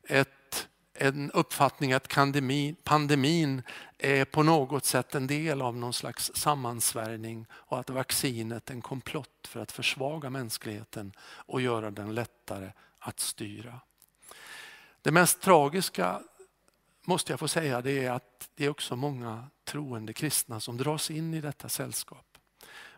ett, 0.09 0.69
en 0.95 1.31
uppfattning 1.31 1.93
att 1.93 2.09
pandemin, 2.09 2.77
pandemin 2.85 3.63
är 3.99 4.25
på 4.25 4.43
något 4.43 4.85
sätt 4.85 5.15
en 5.15 5.27
del 5.27 5.63
av 5.63 5.77
någon 5.77 5.93
slags 5.93 6.31
sammansvärjning 6.35 7.47
och 7.53 7.81
att 7.81 7.91
vaccinet 7.91 8.71
är 8.71 8.75
en 8.75 8.83
komplott 8.83 9.49
för 9.49 9.61
att 9.61 9.73
försvaga 9.73 10.31
mänskligheten 10.31 11.13
och 11.23 11.61
göra 11.61 11.91
den 11.91 12.15
lättare 12.15 12.73
att 12.99 13.21
styra. 13.21 13.81
Det 15.03 15.11
mest 15.11 15.41
tragiska 15.41 16.21
måste 17.05 17.33
jag 17.33 17.41
få 17.41 17.49
säga 17.49 17.81
det 17.81 18.05
är 18.05 18.11
att 18.11 18.51
det 18.55 18.65
är 18.65 18.69
också 18.69 18.97
många 18.97 19.49
troende 19.73 20.13
kristna 20.13 20.61
som 20.61 20.77
dras 20.77 21.11
in 21.11 21.35
i 21.35 21.41
detta 21.41 21.69
sällskap. 21.69 22.27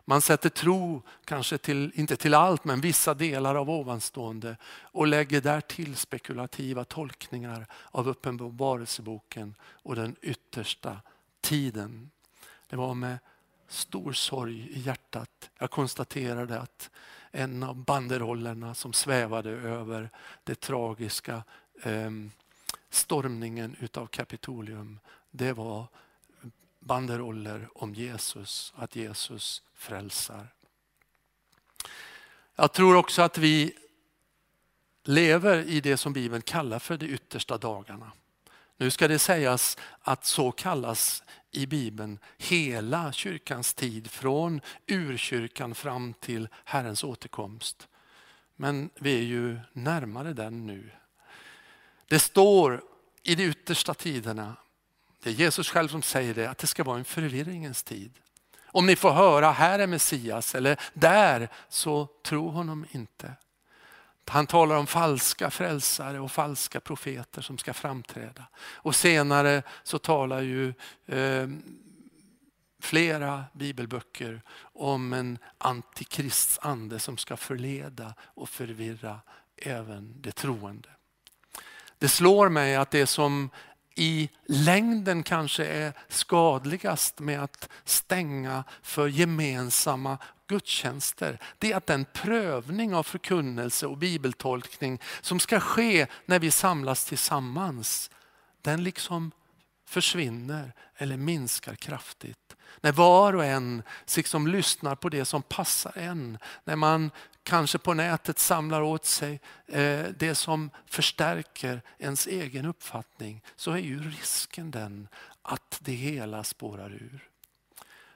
Man 0.05 0.21
sätter 0.21 0.49
tro, 0.49 1.01
kanske 1.25 1.57
till, 1.57 1.91
inte 1.95 2.15
till 2.17 2.33
allt, 2.33 2.65
men 2.65 2.81
vissa 2.81 3.13
delar 3.13 3.55
av 3.55 3.69
ovanstående 3.69 4.57
och 4.81 5.07
lägger 5.07 5.41
där 5.41 5.61
till 5.61 5.95
spekulativa 5.95 6.83
tolkningar 6.83 7.67
av 7.91 8.09
Uppenbarelseboken 8.09 9.55
och 9.61 9.95
den 9.95 10.15
yttersta 10.21 11.01
tiden. 11.41 12.11
Det 12.67 12.75
var 12.75 12.93
med 12.93 13.17
stor 13.67 14.13
sorg 14.13 14.69
i 14.69 14.79
hjärtat 14.79 15.49
jag 15.59 15.71
konstaterade 15.71 16.59
att 16.59 16.89
en 17.31 17.63
av 17.63 17.75
banderollerna 17.75 18.73
som 18.73 18.93
svävade 18.93 19.49
över 19.49 20.09
det 20.43 20.55
tragiska 20.55 21.43
eh, 21.81 22.11
stormningen 22.89 23.75
utav 23.79 24.07
Kapitolium, 24.07 24.99
det 25.31 25.53
var 25.53 25.87
banderoller 26.85 27.69
om 27.75 27.93
Jesus, 27.93 28.73
att 28.75 28.95
Jesus 28.95 29.61
frälsar. 29.73 30.47
Jag 32.55 32.73
tror 32.73 32.95
också 32.95 33.21
att 33.21 33.37
vi 33.37 33.73
lever 35.03 35.57
i 35.57 35.81
det 35.81 35.97
som 35.97 36.13
Bibeln 36.13 36.41
kallar 36.41 36.79
för 36.79 36.97
de 36.97 37.05
yttersta 37.05 37.57
dagarna. 37.57 38.11
Nu 38.77 38.91
ska 38.91 39.07
det 39.07 39.19
sägas 39.19 39.77
att 40.01 40.25
så 40.25 40.51
kallas 40.51 41.23
i 41.51 41.65
Bibeln 41.65 42.19
hela 42.37 43.11
kyrkans 43.11 43.73
tid 43.73 44.11
från 44.11 44.61
urkyrkan 44.87 45.75
fram 45.75 46.13
till 46.13 46.47
Herrens 46.63 47.03
återkomst. 47.03 47.87
Men 48.55 48.89
vi 48.95 49.17
är 49.17 49.23
ju 49.23 49.59
närmare 49.73 50.33
den 50.33 50.65
nu. 50.65 50.91
Det 52.07 52.19
står 52.19 52.83
i 53.23 53.35
de 53.35 53.43
yttersta 53.43 53.93
tiderna 53.93 54.55
det 55.25 55.31
är 55.31 55.33
Jesus 55.33 55.69
själv 55.69 55.87
som 55.87 56.01
säger 56.01 56.33
det, 56.33 56.49
att 56.49 56.57
det 56.57 56.67
ska 56.67 56.83
vara 56.83 56.97
en 56.97 57.05
förvirringens 57.05 57.83
tid. 57.83 58.11
Om 58.65 58.85
ni 58.85 58.95
får 58.95 59.11
höra, 59.11 59.51
här 59.51 59.79
är 59.79 59.87
Messias, 59.87 60.55
eller 60.55 60.79
där, 60.93 61.49
så 61.69 62.07
tro 62.23 62.49
honom 62.49 62.85
inte. 62.91 63.33
Han 64.27 64.47
talar 64.47 64.75
om 64.75 64.87
falska 64.87 65.49
frälsare 65.49 66.19
och 66.19 66.31
falska 66.31 66.79
profeter 66.79 67.41
som 67.41 67.57
ska 67.57 67.73
framträda. 67.73 68.43
Och 68.57 68.95
senare 68.95 69.63
så 69.83 69.99
talar 69.99 70.41
ju 70.41 70.73
eh, 71.05 71.47
flera 72.79 73.43
bibelböcker 73.53 74.41
om 74.59 75.13
en 75.13 75.37
antikristsande 75.57 76.99
som 76.99 77.17
ska 77.17 77.37
förleda 77.37 78.13
och 78.19 78.49
förvirra 78.49 79.19
även 79.57 80.13
det 80.21 80.31
troende. 80.31 80.89
Det 81.97 82.09
slår 82.09 82.49
mig 82.49 82.75
att 82.75 82.91
det 82.91 83.07
som 83.07 83.49
i 83.95 84.29
längden 84.45 85.23
kanske 85.23 85.65
är 85.65 85.93
skadligast 86.07 87.19
med 87.19 87.43
att 87.43 87.69
stänga 87.83 88.63
för 88.81 89.07
gemensamma 89.07 90.17
gudstjänster. 90.47 91.39
Det 91.57 91.71
är 91.71 91.77
att 91.77 91.87
den 91.87 92.05
prövning 92.13 92.95
av 92.95 93.03
förkunnelse 93.03 93.87
och 93.87 93.97
bibeltolkning 93.97 95.01
som 95.21 95.39
ska 95.39 95.59
ske 95.59 96.07
när 96.25 96.39
vi 96.39 96.51
samlas 96.51 97.05
tillsammans, 97.05 98.09
den 98.61 98.83
liksom 98.83 99.31
försvinner 99.87 100.73
eller 100.97 101.17
minskar 101.17 101.75
kraftigt. 101.75 102.55
När 102.81 102.91
var 102.91 103.33
och 103.33 103.45
en 103.45 103.83
liksom 104.15 104.47
lyssnar 104.47 104.95
på 104.95 105.09
det 105.09 105.25
som 105.25 105.41
passar 105.41 105.97
en. 105.97 106.37
När 106.63 106.75
man 106.75 107.11
kanske 107.45 107.77
på 107.77 107.93
nätet 107.93 108.39
samlar 108.39 108.81
åt 108.81 109.05
sig 109.05 109.39
eh, 109.67 110.05
det 110.17 110.35
som 110.35 110.69
förstärker 110.85 111.81
ens 111.99 112.27
egen 112.27 112.65
uppfattning 112.65 113.43
så 113.55 113.71
är 113.71 113.77
ju 113.77 114.09
risken 114.09 114.71
den 114.71 115.07
att 115.41 115.79
det 115.81 115.91
hela 115.91 116.43
spårar 116.43 116.89
ur. 116.89 117.29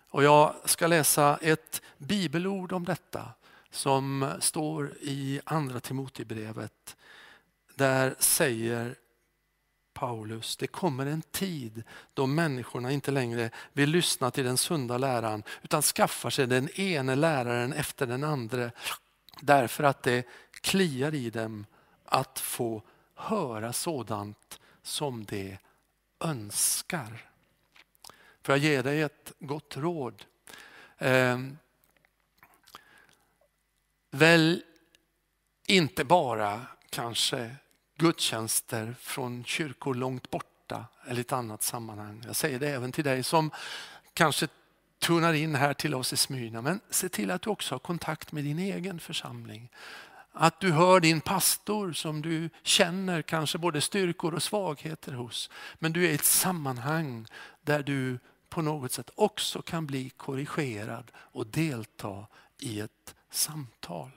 Och 0.09 0.23
jag 0.23 0.55
ska 0.65 0.87
läsa 0.87 1.37
ett 1.41 1.81
bibelord 1.97 2.71
om 2.71 2.85
detta 2.85 3.25
som 3.71 4.31
står 4.39 4.93
i 5.01 5.41
Andra 5.43 5.79
Timotebrevet. 5.79 6.95
Där 7.75 8.15
säger 8.19 8.95
Paulus, 9.93 10.57
det 10.57 10.67
kommer 10.67 11.05
en 11.05 11.21
tid 11.21 11.83
då 12.13 12.27
människorna 12.27 12.91
inte 12.91 13.11
längre 13.11 13.49
vill 13.73 13.89
lyssna 13.89 14.31
till 14.31 14.45
den 14.45 14.57
sunda 14.57 14.97
läran 14.97 15.43
utan 15.61 15.81
skaffar 15.81 16.29
sig 16.29 16.47
den 16.47 16.69
ene 16.79 17.15
läraren 17.15 17.73
efter 17.73 18.07
den 18.07 18.23
andra 18.23 18.71
därför 19.41 19.83
att 19.83 20.03
det 20.03 20.27
kliar 20.51 21.13
i 21.13 21.29
dem 21.29 21.65
att 22.05 22.39
få 22.39 22.81
höra 23.15 23.73
sådant 23.73 24.59
som 24.81 25.25
de 25.25 25.57
önskar. 26.19 27.29
Får 28.41 28.55
jag 28.55 28.57
ge 28.57 28.81
dig 28.81 29.01
ett 29.01 29.33
gott 29.39 29.77
råd? 29.77 30.25
Eh, 30.97 31.39
väl 34.11 34.63
inte 35.67 36.03
bara 36.03 36.65
kanske 36.89 37.55
gudstjänster 37.95 38.95
från 38.99 39.43
kyrkor 39.43 39.95
långt 39.95 40.29
borta 40.29 40.85
eller 41.07 41.21
ett 41.21 41.31
annat 41.31 41.63
sammanhang. 41.63 42.23
Jag 42.25 42.35
säger 42.35 42.59
det 42.59 42.69
även 42.69 42.91
till 42.91 43.03
dig 43.03 43.23
som 43.23 43.51
kanske 44.13 44.47
tunar 44.99 45.33
in 45.33 45.55
här 45.55 45.73
till 45.73 45.95
oss 45.95 46.13
i 46.13 46.17
Smyrna. 46.17 46.61
Men 46.61 46.79
se 46.89 47.09
till 47.09 47.31
att 47.31 47.41
du 47.41 47.49
också 47.49 47.75
har 47.75 47.79
kontakt 47.79 48.31
med 48.31 48.43
din 48.43 48.59
egen 48.59 48.99
församling. 48.99 49.69
Att 50.31 50.59
du 50.59 50.71
hör 50.71 50.99
din 50.99 51.21
pastor 51.21 51.93
som 51.93 52.21
du 52.21 52.49
känner 52.63 53.21
kanske 53.21 53.57
både 53.57 53.81
styrkor 53.81 54.33
och 54.33 54.43
svagheter 54.43 55.13
hos. 55.13 55.49
Men 55.79 55.93
du 55.93 56.05
är 56.05 56.09
i 56.09 56.15
ett 56.15 56.25
sammanhang 56.25 57.27
där 57.61 57.83
du 57.83 58.19
på 58.49 58.61
något 58.61 58.91
sätt 58.91 59.09
också 59.15 59.61
kan 59.61 59.85
bli 59.85 60.09
korrigerad 60.09 61.11
och 61.15 61.47
delta 61.47 62.27
i 62.59 62.79
ett 62.79 63.15
samtal. 63.31 64.11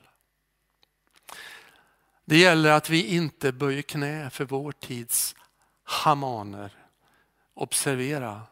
Det 2.25 2.39
gäller 2.39 2.71
att 2.71 2.91
vi 2.91 3.07
inte 3.07 3.53
böjer 3.53 3.83
knä 3.83 4.31
för 4.31 4.45
vår 4.45 4.73
tids 4.73 5.35
hamaner. 5.85 6.73
Observera, 7.55 8.43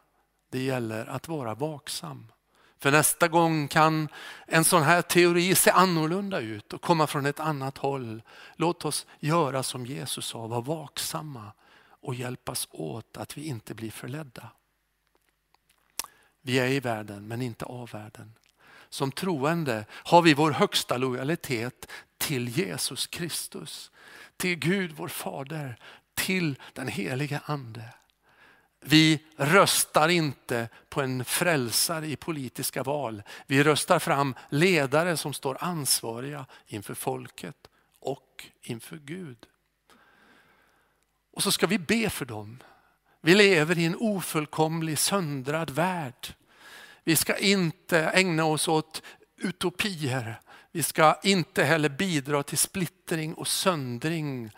det 0.51 0.63
gäller 0.63 1.05
att 1.05 1.27
vara 1.27 1.55
vaksam. 1.55 2.31
För 2.79 2.91
nästa 2.91 3.27
gång 3.27 3.67
kan 3.67 4.07
en 4.45 4.63
sån 4.63 4.83
här 4.83 5.01
teori 5.01 5.55
se 5.55 5.71
annorlunda 5.71 6.39
ut 6.39 6.73
och 6.73 6.81
komma 6.81 7.07
från 7.07 7.25
ett 7.25 7.39
annat 7.39 7.77
håll. 7.77 8.21
Låt 8.55 8.85
oss 8.85 9.05
göra 9.19 9.63
som 9.63 9.85
Jesus 9.85 10.25
sa, 10.25 10.47
vara 10.47 10.61
vaksamma 10.61 11.51
och 12.01 12.15
hjälpas 12.15 12.67
åt 12.71 13.17
att 13.17 13.37
vi 13.37 13.45
inte 13.45 13.73
blir 13.73 13.91
förledda. 13.91 14.49
Vi 16.41 16.59
är 16.59 16.67
i 16.67 16.79
världen 16.79 17.27
men 17.27 17.41
inte 17.41 17.65
av 17.65 17.89
världen. 17.89 18.33
Som 18.89 19.11
troende 19.11 19.85
har 19.91 20.21
vi 20.21 20.33
vår 20.33 20.51
högsta 20.51 20.97
lojalitet 20.97 21.91
till 22.17 22.47
Jesus 22.47 23.07
Kristus, 23.07 23.91
till 24.37 24.55
Gud 24.55 24.91
vår 24.91 25.07
Fader, 25.07 25.77
till 26.13 26.55
den 26.73 26.87
Helige 26.87 27.41
Ande. 27.45 27.93
Vi 28.83 29.19
röstar 29.35 30.09
inte 30.09 30.69
på 30.89 31.01
en 31.01 31.25
frälsare 31.25 32.07
i 32.07 32.15
politiska 32.15 32.83
val. 32.83 33.23
Vi 33.47 33.63
röstar 33.63 33.99
fram 33.99 34.35
ledare 34.49 35.17
som 35.17 35.33
står 35.33 35.57
ansvariga 35.63 36.45
inför 36.67 36.93
folket 36.93 37.67
och 37.99 38.45
inför 38.61 38.97
Gud. 38.97 39.37
Och 41.31 41.43
så 41.43 41.51
ska 41.51 41.67
vi 41.67 41.79
be 41.79 42.09
för 42.09 42.25
dem. 42.25 42.63
Vi 43.21 43.35
lever 43.35 43.77
i 43.77 43.85
en 43.85 43.95
ofullkomlig 43.99 44.99
söndrad 44.99 45.69
värld. 45.69 46.33
Vi 47.03 47.15
ska 47.15 47.37
inte 47.37 47.99
ägna 47.99 48.45
oss 48.45 48.67
åt 48.67 49.01
utopier. 49.37 50.41
Vi 50.71 50.83
ska 50.83 51.19
inte 51.23 51.63
heller 51.63 51.89
bidra 51.89 52.43
till 52.43 52.57
splittring 52.57 53.33
och 53.33 53.47
söndring 53.47 54.51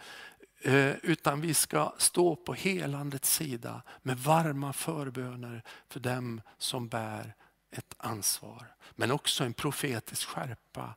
Eh, 0.66 0.96
utan 1.02 1.42
vi 1.42 1.54
ska 1.54 1.94
stå 1.98 2.36
på 2.36 2.54
helandets 2.54 3.34
sida 3.34 3.82
med 4.02 4.18
varma 4.18 4.74
förböner 4.74 5.64
för 5.90 6.00
dem 6.00 6.42
som 6.58 6.88
bär 6.88 7.36
ett 7.72 7.96
ansvar. 7.98 8.76
Men 8.92 9.12
också 9.12 9.44
en 9.44 9.54
profetisk 9.54 10.28
skärpa 10.28 10.96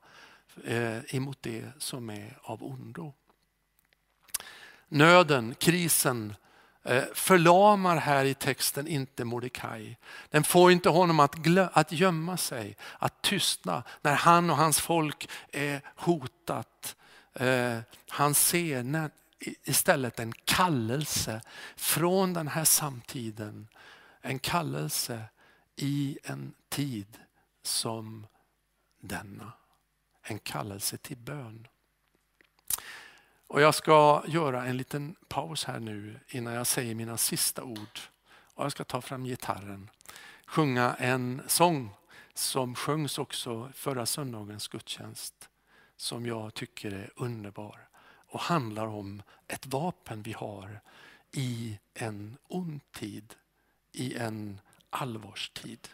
eh, 0.64 1.14
emot 1.14 1.38
det 1.40 1.72
som 1.78 2.10
är 2.10 2.38
av 2.42 2.64
ondo. 2.64 3.12
Nöden, 4.88 5.54
krisen, 5.54 6.34
eh, 6.82 7.04
förlamar 7.14 7.96
här 7.96 8.24
i 8.24 8.34
texten 8.34 8.88
inte 8.88 9.24
Mordecai. 9.24 9.96
Den 10.30 10.44
får 10.44 10.72
inte 10.72 10.88
honom 10.88 11.20
att, 11.20 11.34
att 11.72 11.92
gömma 11.92 12.36
sig, 12.36 12.76
att 12.98 13.22
tystna 13.22 13.82
när 14.02 14.14
han 14.14 14.50
och 14.50 14.56
hans 14.56 14.80
folk 14.80 15.28
är 15.52 15.80
hotat. 15.96 16.96
Han 18.08 18.34
ser 18.34 18.82
istället 19.40 20.20
en 20.20 20.32
kallelse 20.32 21.40
från 21.76 22.32
den 22.32 22.48
här 22.48 22.64
samtiden. 22.64 23.68
En 24.20 24.38
kallelse 24.38 25.24
i 25.76 26.18
en 26.24 26.54
tid 26.68 27.18
som 27.62 28.26
denna. 29.00 29.52
En 30.22 30.38
kallelse 30.38 30.96
till 30.96 31.16
bön. 31.16 31.68
Och 33.46 33.60
jag 33.60 33.74
ska 33.74 34.24
göra 34.26 34.66
en 34.66 34.76
liten 34.76 35.16
paus 35.28 35.64
här 35.64 35.80
nu 35.80 36.20
innan 36.28 36.54
jag 36.54 36.66
säger 36.66 36.94
mina 36.94 37.16
sista 37.16 37.62
ord. 37.62 38.00
Och 38.54 38.64
jag 38.64 38.72
ska 38.72 38.84
ta 38.84 39.00
fram 39.00 39.24
gitarren, 39.24 39.90
sjunga 40.46 40.94
en 40.94 41.42
sång 41.46 41.90
som 42.34 42.74
sjöngs 42.74 43.18
också 43.18 43.70
förra 43.74 44.06
söndagens 44.06 44.68
gudstjänst. 44.68 45.48
Som 45.96 46.26
jag 46.26 46.54
tycker 46.54 46.92
är 46.92 47.10
underbar 47.16 47.85
och 48.36 48.42
handlar 48.42 48.86
om 48.86 49.22
ett 49.48 49.66
vapen 49.66 50.22
vi 50.22 50.32
har 50.32 50.80
i 51.32 51.78
en 51.94 52.36
ond 52.48 52.80
tid, 52.92 53.34
i 53.92 54.14
en 54.14 54.60
allvarstid. 54.90 55.88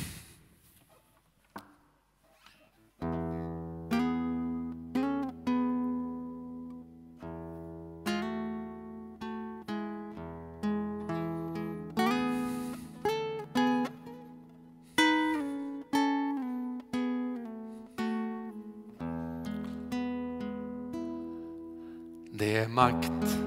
Det 22.39 22.57
är 22.57 22.67
makt 22.67 23.37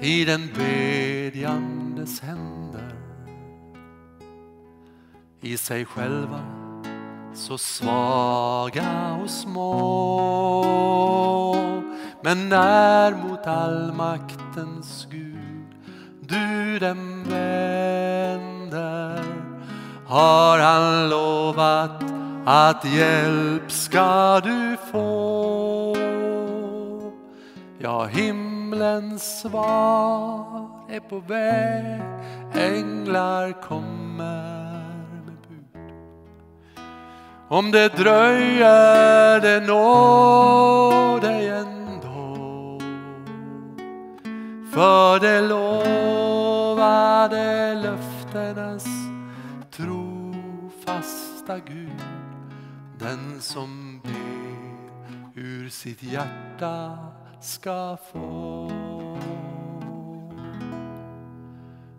i 0.00 0.24
den 0.24 0.50
bedjandes 0.56 2.20
händer. 2.20 2.94
I 5.40 5.56
sig 5.56 5.84
själva 5.84 6.40
så 7.34 7.58
svaga 7.58 9.18
och 9.22 9.30
små. 9.30 10.64
Men 12.22 12.48
när 12.48 13.12
mot 13.12 13.46
allmaktens 13.46 15.06
Gud 15.10 15.66
du 16.20 16.78
den 16.78 17.24
vänder 17.24 19.24
har 20.06 20.58
han 20.58 21.08
lovat 21.08 22.04
att 22.46 22.84
hjälp 22.84 23.72
ska 23.72 24.40
du 24.40 24.76
få. 24.92 25.11
Ja, 27.84 28.04
himlens 28.04 29.40
svar 29.40 30.68
är 30.88 31.00
på 31.00 31.18
väg, 31.18 32.02
änglar 32.54 33.62
kommer 33.62 34.72
med 35.24 35.36
bud. 35.48 35.92
Om 37.48 37.70
det 37.70 37.88
dröjer, 37.88 39.40
det 39.40 39.60
når 39.66 41.20
dig 41.20 41.48
ändå. 41.48 42.78
För 44.72 45.20
det 45.20 45.40
lovade 45.40 46.94
löftenas 47.74 48.86
trofasta 49.70 51.58
Gud, 51.58 52.02
den 52.98 53.40
som 53.40 54.00
ber 54.02 54.12
ur 55.34 55.68
sitt 55.68 56.02
hjärta 56.02 56.98
ska 57.42 57.96
få. 58.12 58.70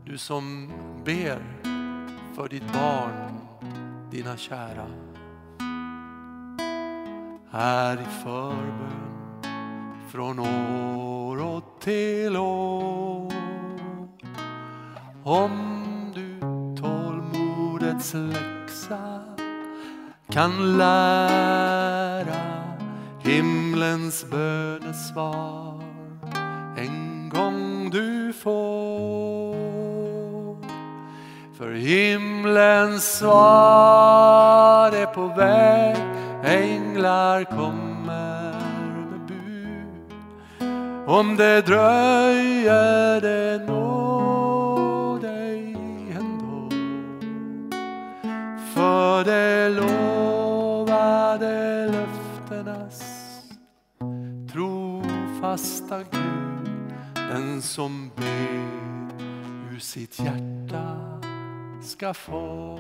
Du 0.06 0.18
som 0.18 0.72
ber 1.06 1.44
för 2.36 2.50
ditt 2.50 2.74
barn, 2.74 3.40
dina 4.12 4.38
kära. 4.38 4.88
Här 7.52 8.02
i 8.02 8.24
förbön 8.24 9.14
från 10.10 10.40
år 10.40 11.42
och 11.42 11.64
till 11.80 12.38
år. 12.38 13.34
Om 15.24 15.82
du 16.16 16.40
tålmodets 16.82 18.14
läxa 18.14 19.24
kan 20.30 20.78
lära 20.78 22.54
himlens 23.74 24.26
bönesvar 24.30 25.84
en 26.78 27.30
gång 27.30 27.90
du 27.90 28.34
får. 28.34 29.56
För 31.58 31.72
himlens 31.72 33.18
svar 33.18 34.92
är 34.92 35.06
på 35.06 35.28
väg, 35.28 35.98
änglar 36.44 37.44
kommer 37.44 38.54
med 39.10 39.20
bud. 39.28 40.14
Om 41.08 41.36
det 41.38 41.62
dröjer 41.62 43.22
det 43.22 43.73
trofasta 55.64 56.04
Gud, 56.12 56.94
den 57.16 57.62
som 57.62 58.12
ber 58.16 59.74
ur 59.74 59.80
sitt 59.80 60.20
hjärta 60.20 60.98
ska 61.82 62.14
få. 62.14 62.80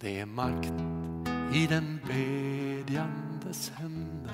Det 0.00 0.20
är 0.20 0.26
makt 0.26 0.72
i 1.54 1.66
den 1.66 2.00
bedjandes 2.06 3.72
händer. 3.74 4.32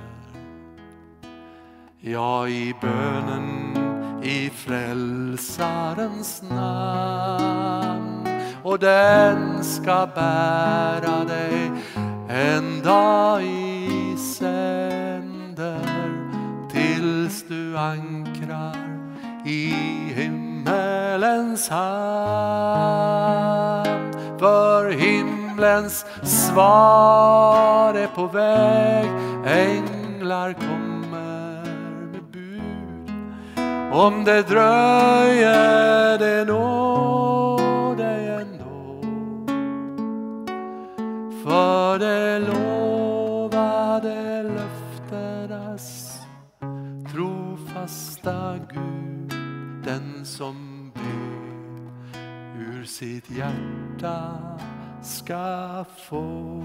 Ja, 2.00 2.48
i 2.48 2.74
bönen 2.80 3.76
i 4.24 4.50
frälsarens 4.50 6.42
namn. 6.42 8.28
Och 8.62 8.78
den 8.78 9.64
ska 9.64 10.08
bära 10.14 11.24
dig 11.24 11.70
en 12.28 12.82
i 13.40 13.57
sänder 14.18 15.80
tills 16.72 17.44
du 17.48 17.78
ankrar 17.78 18.76
i 19.46 19.74
himmelens 20.14 21.68
hamn. 21.68 22.98
För 24.38 24.90
himlens 24.90 26.06
svar 26.22 27.94
är 27.94 28.06
på 28.06 28.26
väg, 28.26 29.06
änglar 29.46 30.52
kommer 30.52 31.64
med 32.12 32.22
bud. 32.32 33.10
Om 33.92 34.24
det 34.24 34.42
dröjer 34.42 36.18
det 36.18 36.44
når 36.44 36.87
sitt 52.98 53.30
hjärta 53.30 54.58
ska 55.02 55.84
få. 55.96 56.62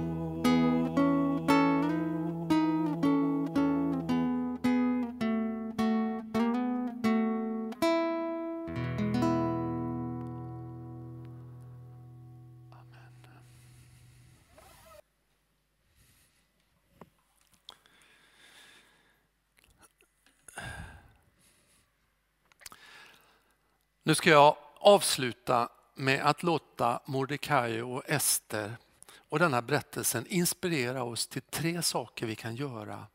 Nu 24.04 24.16
ska 24.16 24.30
jag 24.30 24.56
avsluta 24.80 25.70
med 25.94 26.26
att 26.26 26.44
låta 26.44 27.00
Mordecai 27.06 27.82
och 27.82 28.04
Ester 28.10 28.78
och 29.30 29.40
den 29.40 29.54
här 29.54 29.62
berättelsen 29.62 30.28
inspirera 30.28 31.04
oss 31.04 31.28
till 31.28 31.42
tre 31.42 31.82
saker 31.82 32.26
vi 32.26 32.36
kan 32.36 32.56
göra 32.56 33.08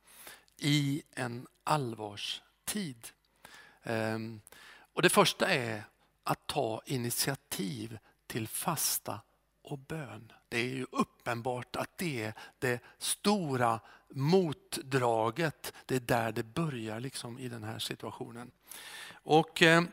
i 0.56 1.02
en 1.14 1.46
allvarstid. 1.64 3.08
Ehm, 3.82 4.40
och 4.92 5.02
det 5.02 5.08
första 5.08 5.48
är 5.48 5.84
att 6.24 6.46
ta 6.46 6.82
initiativ 6.86 7.98
till 8.26 8.48
fasta 8.48 9.20
och 9.62 9.78
bön. 9.78 10.32
Det 10.48 10.58
är 10.58 10.64
ju 10.74 10.86
uppenbart 10.92 11.76
att 11.76 11.98
det 11.98 12.22
är 12.22 12.34
det 12.58 12.80
stora 12.98 13.80
motdraget. 14.08 15.72
Det 15.86 15.96
är 15.96 16.00
där 16.00 16.32
det 16.32 16.42
börjar 16.42 17.00
liksom 17.00 17.38
i 17.38 17.48
den 17.48 17.64
här 17.64 17.78
situationen. 17.78 18.50
Och 19.12 19.62
ehm, 19.62 19.88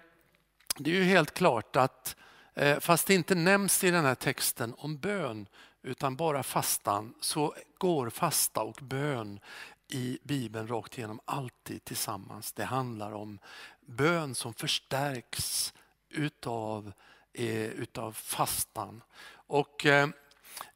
det 0.77 0.91
är 0.91 0.95
ju 0.95 1.03
helt 1.03 1.33
klart 1.33 1.75
att 1.75 2.15
eh, 2.17 2.24
Eh, 2.57 2.79
fast 2.79 3.07
det 3.07 3.13
inte 3.13 3.35
nämns 3.35 3.83
i 3.83 3.91
den 3.91 4.05
här 4.05 4.15
texten 4.15 4.73
om 4.77 4.97
bön 4.97 5.47
utan 5.81 6.15
bara 6.15 6.43
fastan 6.43 7.13
så 7.21 7.55
går 7.77 8.09
fasta 8.09 8.61
och 8.61 8.79
bön 8.81 9.39
i 9.87 10.19
Bibeln 10.23 10.67
rakt 10.67 10.97
igenom 10.97 11.19
alltid 11.25 11.85
tillsammans. 11.85 12.51
Det 12.51 12.63
handlar 12.63 13.11
om 13.11 13.39
bön 13.85 14.35
som 14.35 14.53
förstärks 14.53 15.73
utav, 16.09 16.93
eh, 17.33 17.65
utav 17.65 18.11
fastan. 18.11 19.03
Och 19.47 19.85
eh, 19.85 20.09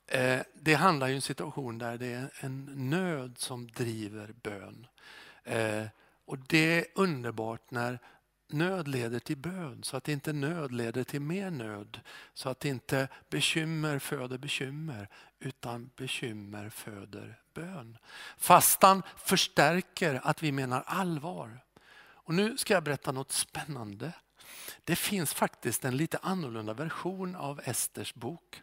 eh, 0.07 0.41
det 0.53 0.73
handlar 0.73 1.07
ju 1.07 1.13
om 1.13 1.15
en 1.15 1.21
situation 1.21 1.77
där 1.77 1.97
det 1.97 2.07
är 2.07 2.29
en 2.39 2.89
nöd 2.89 3.37
som 3.37 3.67
driver 3.67 4.33
bön. 4.41 4.87
Eh, 5.43 5.85
och 6.25 6.37
det 6.39 6.79
är 6.79 6.85
underbart 6.95 7.71
när 7.71 7.99
nöd 8.51 8.87
leder 8.87 9.19
till 9.19 9.37
bön 9.37 9.83
så 9.83 9.97
att 9.97 10.07
inte 10.07 10.33
nöd 10.33 10.71
leder 10.71 11.03
till 11.03 11.21
mer 11.21 11.51
nöd. 11.51 11.99
Så 12.33 12.49
att 12.49 12.65
inte 12.65 13.07
bekymmer 13.29 13.99
föder 13.99 14.37
bekymmer 14.37 15.09
utan 15.39 15.89
bekymmer 15.95 16.69
föder 16.69 17.39
bön. 17.53 17.97
Fastan 18.37 19.03
förstärker 19.17 20.21
att 20.23 20.43
vi 20.43 20.51
menar 20.51 20.83
allvar. 20.85 21.63
Och 21.99 22.33
nu 22.33 22.57
ska 22.57 22.73
jag 22.73 22.83
berätta 22.83 23.11
något 23.11 23.31
spännande. 23.31 24.13
Det 24.83 24.95
finns 24.95 25.33
faktiskt 25.33 25.85
en 25.85 25.97
lite 25.97 26.17
annorlunda 26.21 26.73
version 26.73 27.35
av 27.35 27.61
Esters 27.63 28.13
bok. 28.13 28.61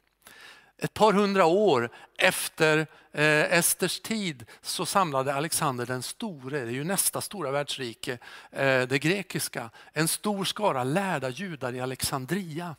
Ett 0.78 0.94
par 0.94 1.12
hundra 1.12 1.44
år 1.44 1.90
efter 2.18 2.86
eh, 3.12 3.58
Esters 3.58 4.00
tid 4.00 4.44
så 4.62 4.86
samlade 4.86 5.34
Alexander 5.34 5.86
den 5.86 6.02
store, 6.02 6.58
det 6.58 6.70
är 6.70 6.72
ju 6.72 6.84
nästa 6.84 7.20
stora 7.20 7.50
världsrike, 7.50 8.18
eh, 8.50 8.82
det 8.82 8.98
grekiska, 8.98 9.70
en 9.92 10.08
stor 10.08 10.44
skara 10.44 10.84
lärda 10.84 11.28
judar 11.28 11.72
i 11.72 11.80
Alexandria 11.80 12.76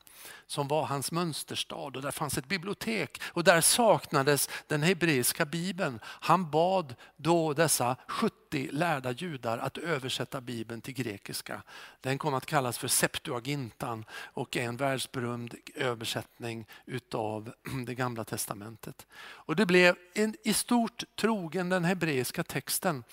som 0.48 0.68
var 0.68 0.86
hans 0.86 1.12
mönsterstad 1.12 1.76
och 1.76 2.02
där 2.02 2.12
fanns 2.12 2.38
ett 2.38 2.48
bibliotek 2.48 3.22
och 3.26 3.44
där 3.44 3.62
saknades 3.62 4.50
den 4.68 4.84
hebreiska 4.84 5.46
bibeln. 5.46 6.00
Han 6.04 6.52
bad 6.52 6.96
då 7.16 7.54
dessa 7.54 7.96
70 8.08 8.70
lärda 8.72 9.12
judar 9.12 9.58
att 9.58 9.78
översätta 9.78 10.42
bibeln 10.42 10.82
till 10.82 10.94
grekiska. 10.94 11.62
Den 12.02 12.18
kom 12.18 12.34
att 12.34 12.46
kallas 12.46 12.78
för 12.78 12.88
Septuagintan 12.88 14.06
och 14.12 14.58
är 14.58 14.64
en 14.64 14.78
världsberömd 14.78 15.56
översättning 15.76 16.66
utav 16.86 17.54
det 17.86 17.96
gamla 17.96 18.24
testamentet. 18.24 19.08
Och 19.20 19.56
det 19.56 19.66
blev 19.66 19.96
en, 20.14 20.36
i 20.44 20.54
stort 20.54 21.04
trogen 21.16 21.70
den 21.70 21.86
hebreiska 21.86 22.44
texten. 22.44 23.04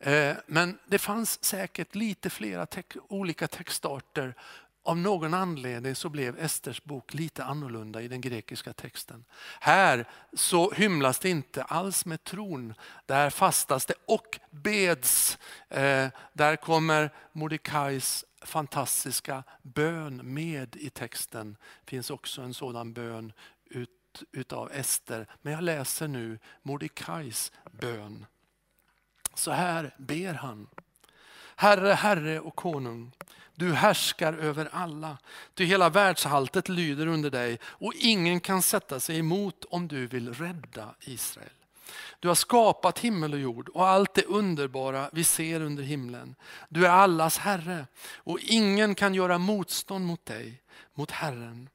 Eh, 0.00 0.36
men 0.46 0.78
det 0.86 0.98
fanns 0.98 1.44
säkert 1.44 1.94
lite 1.94 2.30
flera 2.30 2.66
te 2.66 2.82
olika 3.08 3.48
textarter 3.48 4.34
av 4.88 4.98
någon 4.98 5.34
anledning 5.34 5.94
så 5.94 6.08
blev 6.08 6.38
Esters 6.38 6.84
bok 6.84 7.14
lite 7.14 7.44
annorlunda 7.44 8.02
i 8.02 8.08
den 8.08 8.20
grekiska 8.20 8.72
texten. 8.72 9.24
Här 9.60 10.08
så 10.32 10.70
hymlas 10.70 11.18
det 11.18 11.30
inte 11.30 11.62
alls 11.62 12.04
med 12.04 12.24
tron. 12.24 12.74
Där 13.06 13.30
fastas 13.30 13.86
det 13.86 13.94
och 14.06 14.40
beds. 14.50 15.38
Eh, 15.68 16.08
där 16.32 16.56
kommer 16.56 17.10
Mordecais 17.32 18.24
fantastiska 18.42 19.44
bön 19.62 20.20
med 20.34 20.76
i 20.76 20.90
texten. 20.90 21.56
Det 21.84 21.90
finns 21.90 22.10
också 22.10 22.42
en 22.42 22.54
sådan 22.54 22.92
bön 22.92 23.32
ut 23.64 23.90
utav 24.32 24.72
Ester, 24.72 25.26
men 25.42 25.52
jag 25.52 25.62
läser 25.62 26.08
nu 26.08 26.38
Mordecais 26.62 27.52
bön. 27.80 28.26
Så 29.34 29.50
här 29.50 29.94
ber 29.98 30.34
han. 30.34 30.68
Herre, 31.60 31.92
Herre 31.92 32.40
och 32.40 32.56
konung, 32.56 33.12
du 33.54 33.72
härskar 33.72 34.32
över 34.32 34.68
alla. 34.72 35.18
Ty 35.54 35.64
hela 35.64 35.88
världshaltet 35.88 36.68
lyder 36.68 37.06
under 37.06 37.30
dig 37.30 37.58
och 37.64 37.92
ingen 37.96 38.40
kan 38.40 38.62
sätta 38.62 39.00
sig 39.00 39.18
emot 39.18 39.64
om 39.70 39.88
du 39.88 40.06
vill 40.06 40.34
rädda 40.34 40.94
Israel. 41.00 41.48
Du 42.20 42.28
har 42.28 42.34
skapat 42.34 42.98
himmel 42.98 43.32
och 43.32 43.38
jord 43.40 43.68
och 43.68 43.88
allt 43.88 44.14
det 44.14 44.24
underbara 44.24 45.10
vi 45.12 45.24
ser 45.24 45.60
under 45.60 45.82
himlen. 45.82 46.34
Du 46.68 46.86
är 46.86 46.90
allas 46.90 47.38
Herre 47.38 47.86
och 48.16 48.38
ingen 48.42 48.94
kan 48.94 49.14
göra 49.14 49.38
motstånd 49.38 50.06
mot 50.06 50.26
dig, 50.26 50.62
mot 50.94 51.10
Herren. 51.10 51.68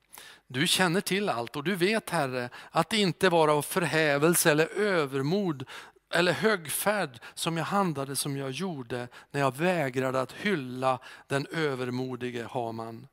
Du 0.48 0.68
känner 0.68 1.02
till 1.02 1.30
allt 1.30 1.56
och 1.56 1.64
du 1.64 1.76
vet 1.76 2.10
Herre 2.10 2.50
att 2.72 2.90
det 2.90 2.98
inte 2.98 3.30
var 3.30 3.48
av 3.48 3.62
förhävelse 3.62 4.52
eller 4.52 4.68
övermod 4.80 5.66
eller 6.14 6.34
högfärd 6.34 7.20
som 7.34 7.58
jag 7.58 7.66
handlade 7.66 8.16
som 8.16 8.38
jag 8.38 8.52
gjorde 8.52 9.08
när 9.32 9.40
jag 9.40 9.58
vägrade 9.58 10.22
att 10.22 10.32
hylla 10.32 11.00
den 11.28 11.48
övermodige 11.52 12.48
Haman. 12.52 13.08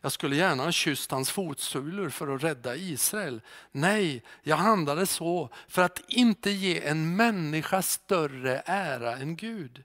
Jag 0.00 0.12
skulle 0.12 0.36
gärna 0.36 0.64
ha 0.64 0.72
kysst 0.72 1.10
hans 1.10 1.30
fotsulor 1.30 2.08
för 2.08 2.34
att 2.34 2.42
rädda 2.42 2.76
Israel. 2.76 3.40
Nej, 3.72 4.22
jag 4.42 4.56
handlade 4.56 5.06
så 5.06 5.48
för 5.68 5.82
att 5.82 6.00
inte 6.08 6.50
ge 6.50 6.86
en 6.86 7.16
människa 7.16 7.82
större 7.82 8.62
ära 8.64 9.16
än 9.16 9.36
Gud. 9.36 9.84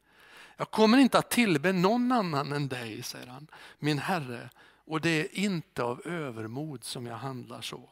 Jag 0.58 0.72
kommer 0.72 0.98
inte 0.98 1.18
att 1.18 1.30
tillbe 1.30 1.72
någon 1.72 2.12
annan 2.12 2.52
än 2.52 2.68
dig, 2.68 3.04
säger 3.04 3.28
han, 3.28 3.48
min 3.80 4.00
Herre. 4.00 4.50
Och 4.86 5.02
det 5.02 5.10
är 5.10 5.36
inte 5.40 5.84
av 5.84 6.02
övermod 6.08 6.84
som 6.84 7.06
jag 7.06 7.16
handlar 7.16 7.62
så. 7.62 7.90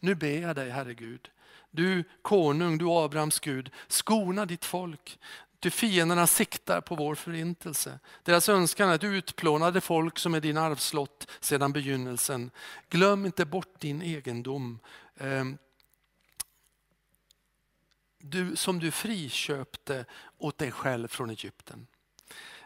Nu 0.00 0.14
ber 0.14 0.40
jag 0.40 0.56
dig, 0.56 0.70
Herre 0.70 0.94
Gud, 0.94 1.30
du 1.70 2.04
konung, 2.22 2.78
du 2.78 2.88
Abrahams 2.88 3.40
Gud, 3.40 3.70
skona 3.88 4.46
ditt 4.46 4.64
folk. 4.64 5.18
ty 5.60 5.70
fienderna 5.70 6.26
siktar 6.26 6.80
på 6.80 6.94
vår 6.94 7.14
förintelse. 7.14 7.98
Deras 8.22 8.48
önskan 8.48 8.88
är 8.88 8.94
ett 8.94 9.04
utplånade 9.04 9.80
folk 9.80 10.18
som 10.18 10.34
är 10.34 10.40
din 10.40 10.56
arvslott 10.56 11.26
sedan 11.40 11.72
begynnelsen. 11.72 12.50
Glöm 12.88 13.26
inte 13.26 13.44
bort 13.44 13.80
din 13.80 14.02
egendom. 14.02 14.78
Ehm, 15.16 15.58
du, 18.18 18.56
som 18.56 18.78
du 18.78 18.90
friköpte 18.90 20.04
åt 20.38 20.58
dig 20.58 20.72
själv 20.72 21.08
från 21.08 21.30
Egypten. 21.30 21.86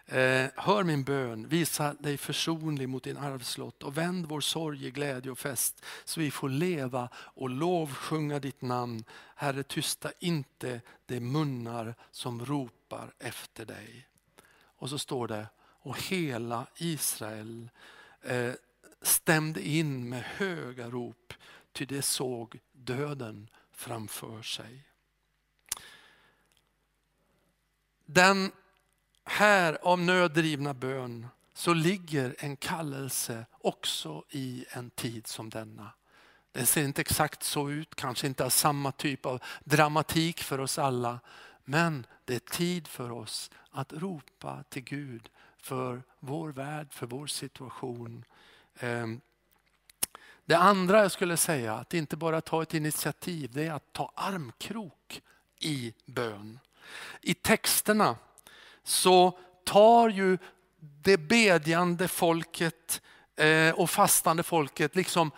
Eh, 0.06 0.50
hör 0.56 0.84
min 0.84 1.04
bön, 1.04 1.48
visa 1.48 1.94
dig 1.94 2.16
försonlig 2.16 2.88
mot 2.88 3.04
din 3.04 3.16
arvslott 3.16 3.82
och 3.82 3.98
vänd 3.98 4.26
vår 4.26 4.40
sorg 4.40 4.86
i 4.86 4.90
glädje 4.90 5.32
och 5.32 5.38
fest 5.38 5.84
så 6.04 6.20
vi 6.20 6.30
får 6.30 6.48
leva 6.48 7.08
och 7.14 7.50
lovsjunga 7.50 8.38
ditt 8.38 8.62
namn. 8.62 9.04
Herre, 9.34 9.62
tysta 9.62 10.12
inte 10.18 10.80
de 11.06 11.20
munnar 11.20 11.94
som 12.10 12.46
ropar 12.46 13.14
efter 13.18 13.66
dig. 13.66 14.08
Och 14.76 14.90
så 14.90 14.98
står 14.98 15.28
det, 15.28 15.46
och 15.58 16.02
hela 16.02 16.66
Israel 16.76 17.70
eh, 18.22 18.52
stämde 19.02 19.68
in 19.68 20.08
med 20.08 20.22
höga 20.22 20.90
rop, 20.90 21.32
ty 21.72 21.84
de 21.84 22.02
såg 22.02 22.60
döden 22.72 23.48
framför 23.72 24.42
sig. 24.42 24.84
Den 28.06 28.52
här 29.24 29.78
av 29.82 29.98
nöddrivna 29.98 30.74
bön 30.74 31.26
så 31.54 31.74
ligger 31.74 32.36
en 32.38 32.56
kallelse 32.56 33.46
också 33.52 34.24
i 34.30 34.64
en 34.70 34.90
tid 34.90 35.26
som 35.26 35.50
denna. 35.50 35.90
Det 36.52 36.66
ser 36.66 36.84
inte 36.84 37.00
exakt 37.00 37.42
så 37.42 37.70
ut, 37.70 37.94
kanske 37.94 38.26
inte 38.26 38.42
har 38.42 38.50
samma 38.50 38.92
typ 38.92 39.26
av 39.26 39.42
dramatik 39.64 40.42
för 40.42 40.60
oss 40.60 40.78
alla. 40.78 41.20
Men 41.64 42.06
det 42.24 42.34
är 42.34 42.38
tid 42.38 42.88
för 42.88 43.12
oss 43.12 43.50
att 43.70 43.92
ropa 43.92 44.64
till 44.68 44.82
Gud 44.82 45.30
för 45.58 46.02
vår 46.20 46.48
värld, 46.48 46.92
för 46.92 47.06
vår 47.06 47.26
situation. 47.26 48.24
Ehm, 48.78 49.20
det 50.44 50.54
andra 50.54 51.02
jag 51.02 51.12
skulle 51.12 51.36
säga, 51.36 51.74
att 51.74 51.94
inte 51.94 52.16
bara 52.16 52.40
ta 52.40 52.62
ett 52.62 52.74
initiativ, 52.74 53.50
det 53.52 53.66
är 53.66 53.72
att 53.72 53.92
ta 53.92 54.12
armkrok 54.14 55.22
i 55.58 55.94
bön. 56.04 56.58
I 57.20 57.34
texterna 57.34 58.16
så 58.84 59.38
tar 59.64 60.08
ju 60.08 60.38
det 60.78 61.16
bedjande 61.16 62.08
folket 62.08 63.00
eh, 63.36 63.74
och 63.74 63.90
fastande 63.90 64.42
folket 64.42 64.96
liksom 64.96 65.30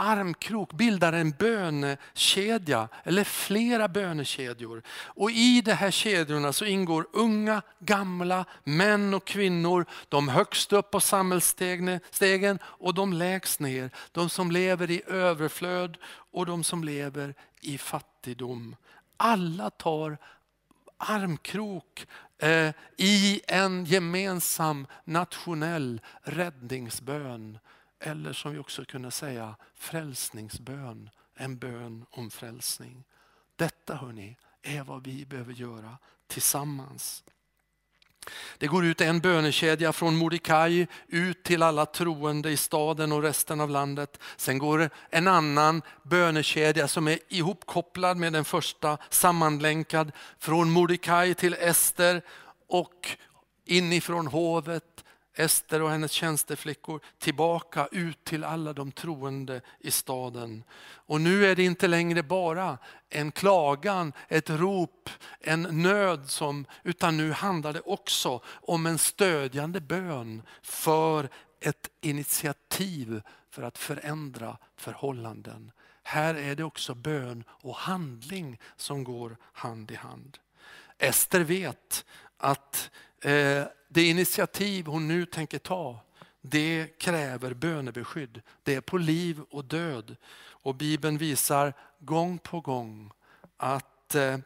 armkrok, 0.00 0.72
bildar 0.72 1.12
en 1.12 1.30
bönekedja 1.30 2.88
eller 3.04 3.24
flera 3.24 3.88
bönekedjor. 3.88 4.82
Och 4.90 5.30
i 5.30 5.60
de 5.60 5.72
här 5.72 5.90
kedjorna 5.90 6.52
så 6.52 6.64
ingår 6.64 7.06
unga, 7.12 7.62
gamla, 7.78 8.44
män 8.64 9.14
och 9.14 9.24
kvinnor. 9.26 9.86
De 10.08 10.28
högst 10.28 10.72
upp 10.72 10.90
på 10.90 11.00
samhällsstegen 11.00 12.58
och 12.62 12.94
de 12.94 13.12
lägst 13.12 13.60
ner. 13.60 13.90
De 14.12 14.28
som 14.28 14.50
lever 14.50 14.90
i 14.90 15.02
överflöd 15.06 15.96
och 16.32 16.46
de 16.46 16.64
som 16.64 16.84
lever 16.84 17.34
i 17.60 17.78
fattigdom. 17.78 18.76
Alla 19.16 19.70
tar 19.70 20.18
armkrok 21.00 22.06
eh, 22.38 22.74
i 22.96 23.40
en 23.48 23.84
gemensam 23.84 24.86
nationell 25.04 26.00
räddningsbön. 26.22 27.58
Eller 28.00 28.32
som 28.32 28.52
vi 28.52 28.58
också 28.58 28.84
kunde 28.84 29.10
säga 29.10 29.56
frälsningsbön, 29.74 31.10
en 31.34 31.58
bön 31.58 32.06
om 32.10 32.30
frälsning. 32.30 33.04
Detta 33.56 33.94
hörni, 33.94 34.36
är 34.62 34.84
vad 34.84 35.04
vi 35.04 35.26
behöver 35.26 35.52
göra 35.52 35.98
tillsammans. 36.26 37.24
Det 38.58 38.66
går 38.66 38.84
ut 38.84 39.00
en 39.00 39.20
bönekedja 39.20 39.92
från 39.92 40.16
Mordecai 40.16 40.86
ut 41.08 41.42
till 41.42 41.62
alla 41.62 41.86
troende 41.86 42.50
i 42.50 42.56
staden 42.56 43.12
och 43.12 43.22
resten 43.22 43.60
av 43.60 43.70
landet. 43.70 44.18
Sen 44.36 44.58
går 44.58 44.90
en 45.10 45.28
annan 45.28 45.82
bönekedja 46.02 46.88
som 46.88 47.08
är 47.08 47.18
ihopkopplad 47.28 48.16
med 48.16 48.32
den 48.32 48.44
första, 48.44 48.98
sammanlänkad 49.10 50.12
från 50.38 50.70
Mordecai 50.70 51.34
till 51.34 51.54
Ester 51.54 52.22
och 52.68 53.16
inifrån 53.66 54.26
hovet 54.26 54.99
Ester 55.34 55.82
och 55.82 55.90
hennes 55.90 56.12
tjänsteflickor 56.12 57.00
tillbaka 57.18 57.88
ut 57.92 58.24
till 58.24 58.44
alla 58.44 58.72
de 58.72 58.92
troende 58.92 59.60
i 59.78 59.90
staden. 59.90 60.64
Och 60.94 61.20
nu 61.20 61.46
är 61.46 61.56
det 61.56 61.64
inte 61.64 61.88
längre 61.88 62.22
bara 62.22 62.78
en 63.08 63.32
klagan, 63.32 64.12
ett 64.28 64.50
rop, 64.50 65.10
en 65.40 65.62
nöd, 65.62 66.30
som, 66.30 66.66
utan 66.82 67.16
nu 67.16 67.32
handlar 67.32 67.72
det 67.72 67.80
också 67.80 68.40
om 68.46 68.86
en 68.86 68.98
stödjande 68.98 69.80
bön 69.80 70.42
för 70.62 71.28
ett 71.60 71.90
initiativ 72.00 73.22
för 73.50 73.62
att 73.62 73.78
förändra 73.78 74.56
förhållanden. 74.76 75.72
Här 76.02 76.34
är 76.34 76.54
det 76.54 76.64
också 76.64 76.94
bön 76.94 77.44
och 77.48 77.76
handling 77.76 78.60
som 78.76 79.04
går 79.04 79.36
hand 79.52 79.90
i 79.90 79.94
hand. 79.94 80.38
Ester 80.98 81.40
vet 81.40 82.04
att 82.36 82.90
Eh, 83.20 83.66
det 83.88 84.02
initiativ 84.02 84.86
hon 84.86 85.08
nu 85.08 85.26
tänker 85.26 85.58
ta, 85.58 86.00
det 86.40 86.98
kräver 86.98 87.54
bönebeskydd. 87.54 88.42
Det 88.62 88.74
är 88.74 88.80
på 88.80 88.98
liv 88.98 89.40
och 89.50 89.64
död. 89.64 90.16
Och 90.62 90.74
Bibeln 90.74 91.18
visar 91.18 91.72
gång 91.98 92.38
på 92.38 92.60
gång 92.60 93.10
att 93.56 94.14
eh, 94.14 94.38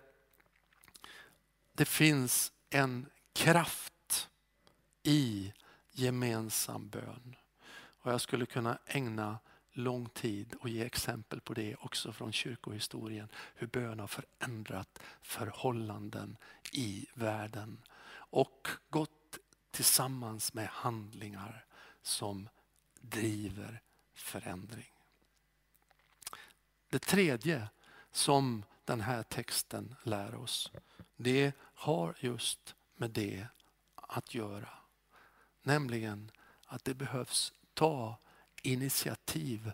det 1.72 1.84
finns 1.84 2.52
en 2.70 3.06
kraft 3.32 4.28
i 5.02 5.52
gemensam 5.92 6.88
bön. 6.88 7.36
Och 7.76 8.12
jag 8.12 8.20
skulle 8.20 8.46
kunna 8.46 8.78
ägna 8.86 9.38
lång 9.72 10.08
tid 10.08 10.54
och 10.60 10.68
ge 10.68 10.84
exempel 10.84 11.40
på 11.40 11.54
det 11.54 11.74
också 11.74 12.12
från 12.12 12.32
kyrkohistorien. 12.32 13.28
Hur 13.54 13.66
bön 13.66 14.00
har 14.00 14.06
förändrat 14.06 14.98
förhållanden 15.22 16.36
i 16.72 17.06
världen 17.14 17.78
och 18.34 18.68
gått 18.90 19.38
tillsammans 19.70 20.54
med 20.54 20.68
handlingar 20.68 21.64
som 22.02 22.48
driver 23.00 23.82
förändring. 24.14 24.92
Det 26.88 26.98
tredje 26.98 27.68
som 28.12 28.64
den 28.84 29.00
här 29.00 29.22
texten 29.22 29.94
lär 30.02 30.34
oss, 30.34 30.72
det 31.16 31.52
har 31.60 32.14
just 32.20 32.74
med 32.96 33.10
det 33.10 33.46
att 33.94 34.34
göra. 34.34 34.68
Nämligen 35.62 36.30
att 36.66 36.84
det 36.84 36.94
behövs 36.94 37.52
ta 37.74 38.18
initiativ 38.62 39.72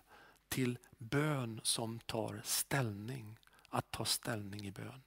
till 0.49 0.79
bön 0.99 1.61
som 1.63 2.01
tar 2.01 2.41
ställning. 2.45 3.39
Att 3.71 3.91
ta 3.91 4.05
ställning 4.05 4.67
i 4.67 4.71
bön. 4.71 5.03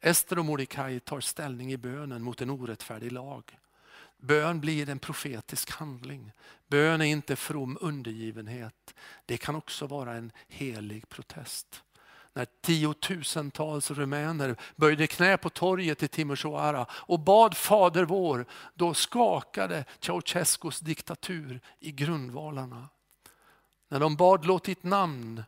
Ester 0.00 0.38
och 0.38 0.44
Mordecai 0.44 1.00
tar 1.00 1.20
ställning 1.20 1.72
i 1.72 1.76
bönen 1.76 2.22
mot 2.22 2.40
en 2.40 2.50
orättfärdig 2.50 3.12
lag. 3.12 3.58
Bön 4.18 4.60
blir 4.60 4.88
en 4.88 4.98
profetisk 4.98 5.70
handling. 5.70 6.32
Bön 6.66 7.00
är 7.00 7.04
inte 7.04 7.36
from 7.36 7.78
undergivenhet. 7.80 8.94
Det 9.26 9.36
kan 9.36 9.56
också 9.56 9.86
vara 9.86 10.14
en 10.14 10.32
helig 10.48 11.08
protest. 11.08 11.82
när 12.32 12.46
tiotusentals 12.60 13.90
rumäner 13.90 14.56
böjde 14.76 15.06
knä 15.06 15.36
på 15.36 15.50
torget 15.50 16.02
i 16.02 16.08
Timisoara 16.08 16.86
och 16.90 17.20
bad 17.20 17.56
Fader 17.56 18.04
vår, 18.04 18.46
då 18.74 18.94
skakade 18.94 19.84
Ceausescus 20.00 20.80
diktatur 20.80 21.60
i 21.80 21.92
grundvalarna. 21.92 22.88
När 23.88 24.00
de 24.00 24.16
bad 24.16 24.44
låt 24.44 24.64
ditt 24.64 24.82
namn 24.82 25.44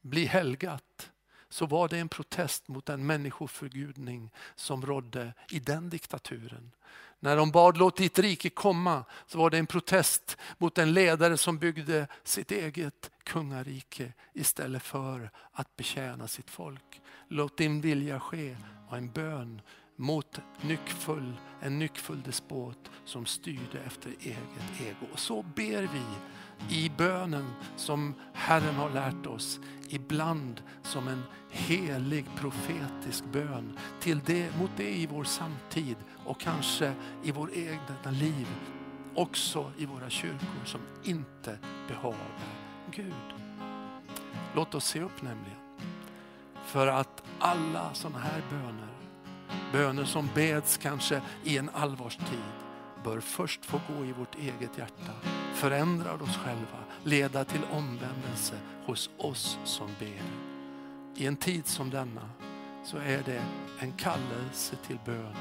bli 0.00 0.24
helgat 0.24 1.11
så 1.52 1.66
var 1.66 1.88
det 1.88 1.98
en 1.98 2.08
protest 2.08 2.68
mot 2.68 2.86
den 2.86 3.06
människoförgudning 3.06 4.30
som 4.54 4.86
rådde 4.86 5.34
i 5.50 5.58
den 5.58 5.90
diktaturen. 5.90 6.70
När 7.20 7.36
de 7.36 7.50
bad 7.50 7.76
låt 7.76 7.96
ditt 7.96 8.18
rike 8.18 8.50
komma 8.50 9.04
så 9.26 9.38
var 9.38 9.50
det 9.50 9.58
en 9.58 9.66
protest 9.66 10.36
mot 10.58 10.78
en 10.78 10.92
ledare 10.92 11.36
som 11.36 11.58
byggde 11.58 12.06
sitt 12.24 12.52
eget 12.52 13.10
kungarike 13.24 14.12
istället 14.32 14.82
för 14.82 15.30
att 15.52 15.76
betjäna 15.76 16.28
sitt 16.28 16.50
folk. 16.50 17.00
Låt 17.28 17.56
din 17.56 17.80
vilja 17.80 18.20
ske 18.20 18.56
var 18.90 18.98
en 18.98 19.12
bön 19.12 19.60
mot 19.96 20.38
nyckfull, 20.60 21.32
en 21.60 21.78
nyckfull 21.78 22.22
despot 22.22 22.90
som 23.04 23.26
styrde 23.26 23.80
efter 23.86 24.10
eget 24.20 24.80
ego. 24.80 25.12
Och 25.12 25.18
så 25.18 25.42
ber 25.42 25.88
vi 25.92 26.02
i 26.68 26.90
bönen 26.98 27.52
som 27.76 28.14
Herren 28.32 28.74
har 28.74 28.90
lärt 28.90 29.26
oss. 29.26 29.60
Ibland 29.88 30.62
som 30.82 31.08
en 31.08 31.22
helig 31.52 32.26
profetisk 32.36 33.24
bön 33.32 33.78
till 34.00 34.20
det, 34.26 34.58
mot 34.58 34.70
det 34.76 34.90
i 34.90 35.06
vår 35.06 35.24
samtid 35.24 35.96
och 36.24 36.40
kanske 36.40 36.92
i 37.22 37.32
vår 37.32 37.50
egna 37.54 38.10
liv. 38.10 38.46
Också 39.14 39.72
i 39.78 39.86
våra 39.86 40.10
kyrkor 40.10 40.64
som 40.64 40.80
inte 41.04 41.58
behagar 41.88 42.38
Gud. 42.90 43.34
Låt 44.54 44.74
oss 44.74 44.84
se 44.84 45.00
upp 45.00 45.22
nämligen. 45.22 45.58
För 46.64 46.86
att 46.86 47.22
alla 47.38 47.94
sådana 47.94 48.18
här 48.18 48.42
böner, 48.50 48.88
böner 49.72 50.04
som 50.04 50.28
beds 50.34 50.76
kanske 50.76 51.22
i 51.44 51.58
en 51.58 51.70
allvarstid, 51.74 52.52
bör 53.04 53.20
först 53.20 53.64
få 53.64 53.80
gå 53.88 54.04
i 54.04 54.12
vårt 54.12 54.34
eget 54.34 54.78
hjärta, 54.78 55.12
förändra 55.54 56.12
oss 56.12 56.36
själva, 56.36 56.78
leda 57.04 57.44
till 57.44 57.64
omvändelse 57.72 58.54
hos 58.86 59.10
oss 59.18 59.58
som 59.64 59.88
ber. 59.98 60.51
I 61.16 61.26
en 61.26 61.36
tid 61.36 61.66
som 61.66 61.90
denna 61.90 62.30
så 62.84 62.96
är 62.96 63.22
det 63.26 63.42
en 63.80 63.92
kallelse 63.92 64.76
till 64.86 64.98
bön 65.06 65.36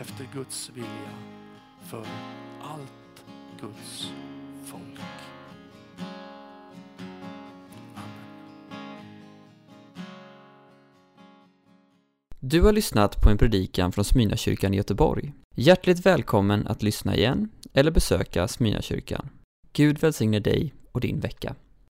efter 0.00 0.28
Guds 0.34 0.70
vilja 0.74 1.14
för 1.80 2.06
allt 2.62 3.24
Guds 3.60 4.12
folk. 4.64 5.00
Du 12.40 12.62
har 12.62 12.72
lyssnat 12.72 13.22
på 13.22 13.30
en 13.30 13.38
predikan 13.38 13.92
från 13.92 14.04
Smyrnakyrkan 14.04 14.74
i 14.74 14.76
Göteborg. 14.76 15.32
Hjärtligt 15.54 16.06
välkommen 16.06 16.66
att 16.66 16.82
lyssna 16.82 17.16
igen 17.16 17.48
eller 17.72 17.90
besöka 17.90 18.48
Smyrnakyrkan. 18.48 19.28
Gud 19.72 19.98
välsigne 19.98 20.40
dig 20.40 20.74
och 20.92 21.00
din 21.00 21.20
vecka. 21.20 21.54